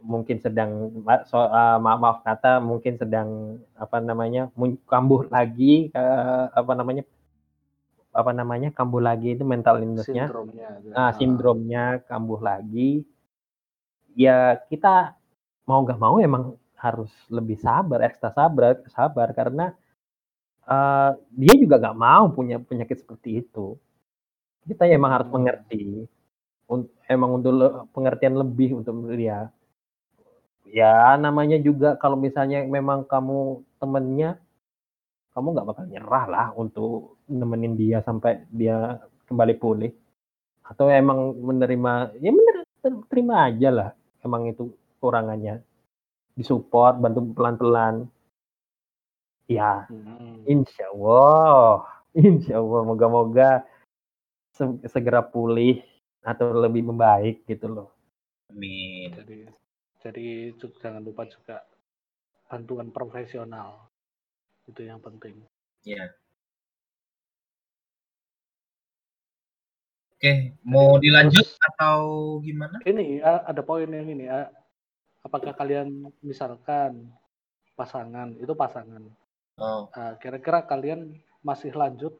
[0.05, 4.53] mungkin sedang so, uh, maaf maaf kata mungkin sedang apa namanya
[4.86, 7.01] kambuh lagi eh, apa namanya
[8.16, 10.32] apa namanya kambuh lagi itu mental illness-nya.
[10.32, 13.03] Sindromnya nah, sindromnya kambuh lagi.
[14.16, 15.20] Ya kita
[15.68, 19.76] mau nggak mau emang harus lebih sabar ekstra sabar sabar karena
[20.66, 23.76] eh, dia juga nggak mau punya penyakit seperti itu.
[24.66, 25.36] Kita emang harus Hmm.
[25.38, 26.07] mengerti
[27.05, 29.49] emang untuk le- pengertian lebih untuk dia.
[30.66, 34.41] Ya namanya juga kalau misalnya memang kamu temennya
[35.36, 39.91] kamu nggak bakal nyerah lah untuk nemenin dia sampai dia kembali pulih.
[40.65, 42.65] Atau emang menerima ya bener
[43.09, 43.89] terima aja lah.
[44.26, 45.61] Emang itu kurangannya.
[46.34, 48.09] Disupport bantu pelan-pelan.
[49.45, 50.41] Ya Hmm.
[50.49, 51.86] insya Allah.
[52.15, 53.67] Insya Allah moga-moga
[54.55, 55.84] se- segera pulih
[56.23, 57.91] atau lebih membaik gitu loh.
[58.47, 59.11] Amin.
[59.11, 59.43] Jadi
[59.99, 60.26] jadi
[60.80, 61.67] jangan lupa juga
[62.47, 63.91] bantuan profesional.
[64.63, 65.43] Itu yang penting.
[65.84, 66.07] Ya
[70.26, 71.99] oke mau dilanjut atau
[72.41, 72.82] gimana?
[72.82, 74.49] Ini a- ada poin yang ini a-
[75.21, 77.13] apakah kalian misalkan
[77.78, 79.05] pasangan itu pasangan.
[79.61, 79.88] Oh.
[79.93, 81.13] Ah, kira-kira kalian
[81.45, 82.17] masih lanjut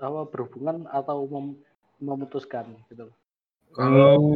[0.00, 1.60] apa berhubungan atau mem-
[2.00, 3.12] memutuskan gitu
[3.76, 4.32] kalau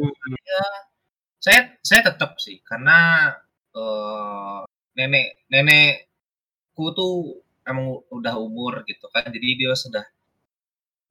[1.41, 3.33] saya saya tetap sih karena
[3.73, 4.61] eh,
[4.93, 10.05] nenek nenekku tuh emang udah umur gitu kan jadi dia sudah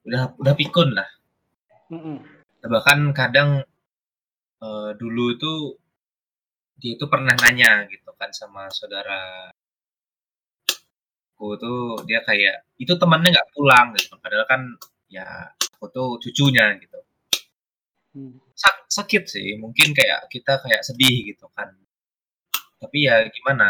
[0.05, 1.09] udah udah pikun lah
[1.93, 2.17] Mm-mm.
[2.73, 3.49] bahkan kadang
[4.67, 5.53] eh, dulu itu
[6.79, 9.21] dia itu pernah nanya gitu kan sama saudara
[11.35, 14.61] aku tuh dia kayak itu temannya nggak pulang gitu padahal kan
[15.15, 15.25] ya
[15.75, 16.97] aku tuh cucunya gitu
[18.13, 18.33] Hmm.
[18.61, 21.69] Sak- sakit sih mungkin kayak kita kayak sedih gitu kan
[22.81, 23.67] tapi ya gimana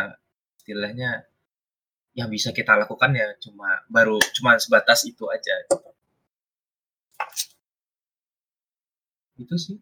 [0.59, 1.09] istilahnya
[2.19, 5.77] yang bisa kita lakukan ya cuma baru cuma sebatas itu aja gitu.
[9.43, 9.77] Itu sih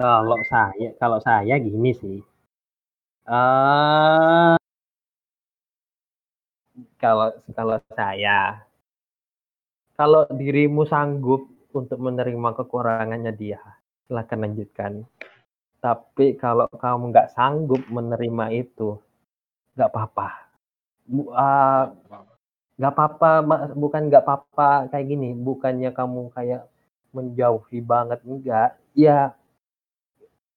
[0.00, 2.18] Kalau saya, kalau saya gini sih.
[3.26, 4.56] eh
[7.00, 8.62] kalau kalau saya,
[9.98, 11.42] kalau dirimu sanggup
[11.78, 13.60] untuk menerima kekurangannya dia,
[14.06, 14.92] silakan lanjutkan.
[15.84, 18.88] Tapi kalau kamu nggak sanggup menerima itu,
[19.76, 20.28] nggak apa-apa.
[21.36, 21.82] Ah,
[22.78, 25.28] nggak apa-apa, Ma- bukan nggak apa-apa kayak gini.
[25.46, 26.62] Bukannya kamu kayak
[27.10, 28.78] menjauhi banget, enggak.
[28.94, 29.34] Ya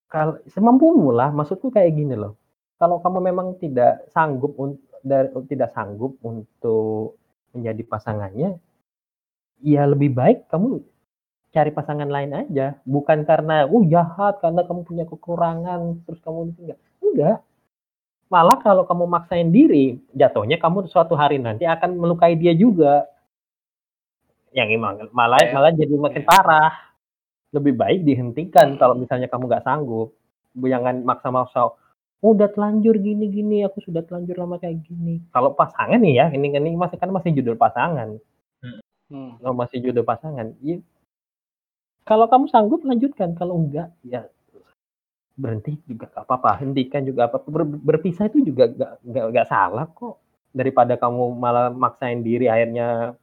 [0.09, 2.37] kalau semampumu lah maksudku kayak gini loh.
[2.77, 4.53] Kalau kamu memang tidak sanggup
[5.01, 7.17] dari tidak sanggup untuk
[7.53, 8.57] menjadi pasangannya
[9.63, 10.83] ya lebih baik kamu
[11.53, 12.77] cari pasangan lain aja.
[12.83, 16.79] Bukan karena oh jahat karena kamu punya kekurangan terus kamu enggak.
[16.99, 17.37] Enggak.
[18.27, 23.05] Malah kalau kamu maksain diri jatuhnya kamu suatu hari nanti akan melukai dia juga
[24.53, 26.29] yang emang malah Kayak- malah jadi makin iya.
[26.29, 26.71] parah.
[27.53, 30.13] Lebih baik dihentikan kalau misalnya kamu nggak sanggup.
[30.53, 31.73] Jangan maksa-maksa
[32.23, 35.19] "Oh, udah telanjur gini-gini aku sudah telanjur lama kayak gini.
[35.29, 38.17] Kalau pasangan nih ya ini ini masih kan masih judul pasangan.
[39.13, 39.37] Hmm.
[39.37, 40.79] kalau masih judul pasangan ya,
[42.01, 44.25] kalau kamu sanggup lanjutkan kalau enggak ya
[45.33, 49.85] berhenti juga gak apa-apa hentikan juga apa Ber- berpisah itu juga gak, gak, gak salah
[49.85, 50.17] kok.
[50.49, 53.13] Daripada kamu malah maksain diri akhirnya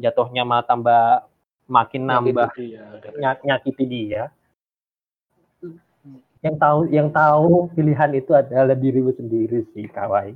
[0.00, 1.28] jatuhnya malah tambah
[1.70, 4.22] makin nambah Nyakiti dia, nyakiti dia.
[6.40, 10.32] Yang tahu yang tahu pilihan itu adalah dirimu sendiri sih, Kawai.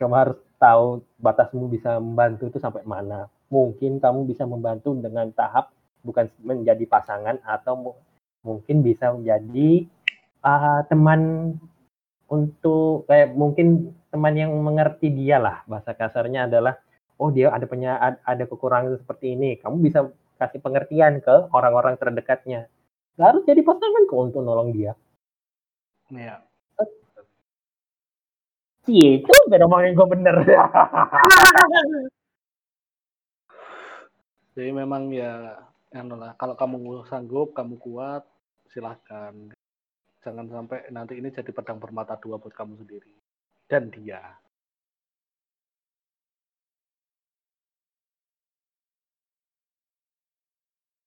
[0.00, 3.28] Kamu harus tahu batasmu bisa membantu itu sampai mana.
[3.52, 8.00] Mungkin kamu bisa membantu dengan tahap bukan menjadi pasangan atau mu-
[8.44, 9.86] mungkin bisa menjadi
[10.40, 11.52] ah, teman
[12.28, 15.62] untuk kayak mungkin teman yang mengerti dia lah.
[15.68, 16.80] Bahasa kasarnya adalah
[17.18, 19.58] oh dia ada punya ada kekurangan seperti ini.
[19.60, 22.66] Kamu bisa kasih pengertian ke orang-orang terdekatnya.
[23.14, 24.92] Gak harus jadi pasangan kok untuk nolong dia.
[26.10, 26.42] Iya.
[28.84, 30.36] Cie, itu beda ngomongin gue bener.
[34.54, 35.56] Jadi memang ya,
[35.96, 38.22] anu lah, kalau kamu sanggup, kamu kuat,
[38.70, 39.34] silahkan.
[40.22, 43.12] Jangan sampai nanti ini jadi pedang bermata dua buat kamu sendiri
[43.66, 44.22] dan dia.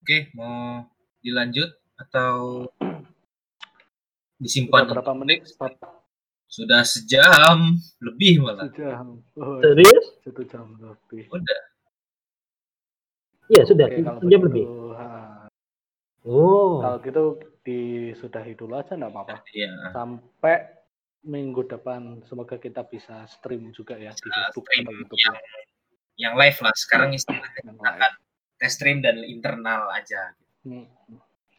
[0.08, 0.88] Oke mau
[1.20, 1.68] dilanjut
[2.00, 2.64] atau
[4.40, 5.44] disimpan berapa menit?
[6.48, 9.04] Sudah sejam lebih malah Sudah.
[9.36, 10.16] Oh, Serius?
[10.24, 11.28] satu jam lebih.
[11.28, 11.60] udah
[13.48, 14.66] Iya sudah, Oke, kalau jam begitu, lebih.
[14.96, 15.08] ha,
[16.24, 17.24] Oh, kalau gitu
[17.64, 19.44] disudahi dulu aja nggak apa-apa.
[19.52, 20.72] ya Sampai
[21.24, 25.20] minggu depan semoga kita bisa stream juga ya di Facebook stream atau YouTube.
[25.20, 25.36] yang
[26.16, 27.72] yang live lah sekarang istilahnya
[28.58, 28.66] Yang kita live.
[28.66, 30.22] akan tes stream dan internal aja
[30.64, 30.86] Hmm.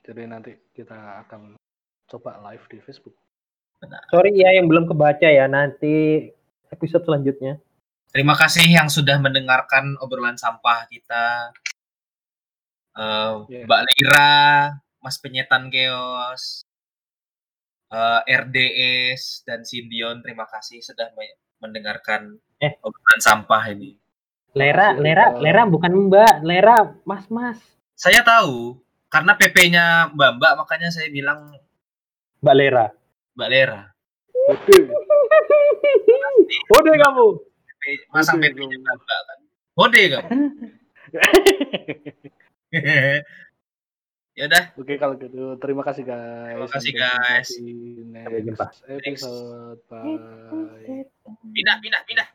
[0.02, 1.56] Jadi nanti kita akan
[2.06, 3.14] coba live di Facebook.
[4.08, 5.46] sorry ya yang belum kebaca ya.
[5.46, 6.26] Nanti
[6.68, 7.56] episode selanjutnya.
[8.08, 11.52] terima kasih yang sudah mendengarkan obrolan sampah kita
[12.90, 13.62] Eh, Iya.
[13.62, 14.30] Mbak Lira
[14.98, 16.64] Mas Penyetan Chaos
[17.88, 22.74] eh, RDS dan Sindion terima kasih sudah me- mendengarkan Eh.
[22.80, 23.94] obrolan sampah ini
[24.56, 27.58] Lera, Lera, Lera bukan Mbak, Lera, Mas, Mas.
[27.92, 31.52] saya tahu karena PP-nya Mbak Mbak makanya saya bilang
[32.40, 32.86] Mbak Lera.
[33.36, 33.80] Mbak Lera
[34.52, 34.76] Oke.
[36.72, 37.26] Udah kamu.
[37.68, 38.76] PP masa Oke, PP-nya.
[38.80, 39.38] Mbak Mbak kan
[39.78, 40.28] Hode kamu
[44.38, 46.54] ya udah Oke kalau gitu terima kasih guys.
[46.54, 47.48] Terima kasih, Sampai jumpa guys.
[48.14, 48.66] Sampai jumpa.
[49.08, 49.80] episode.
[49.88, 51.08] Bye.
[51.56, 52.28] pindah pindah pindah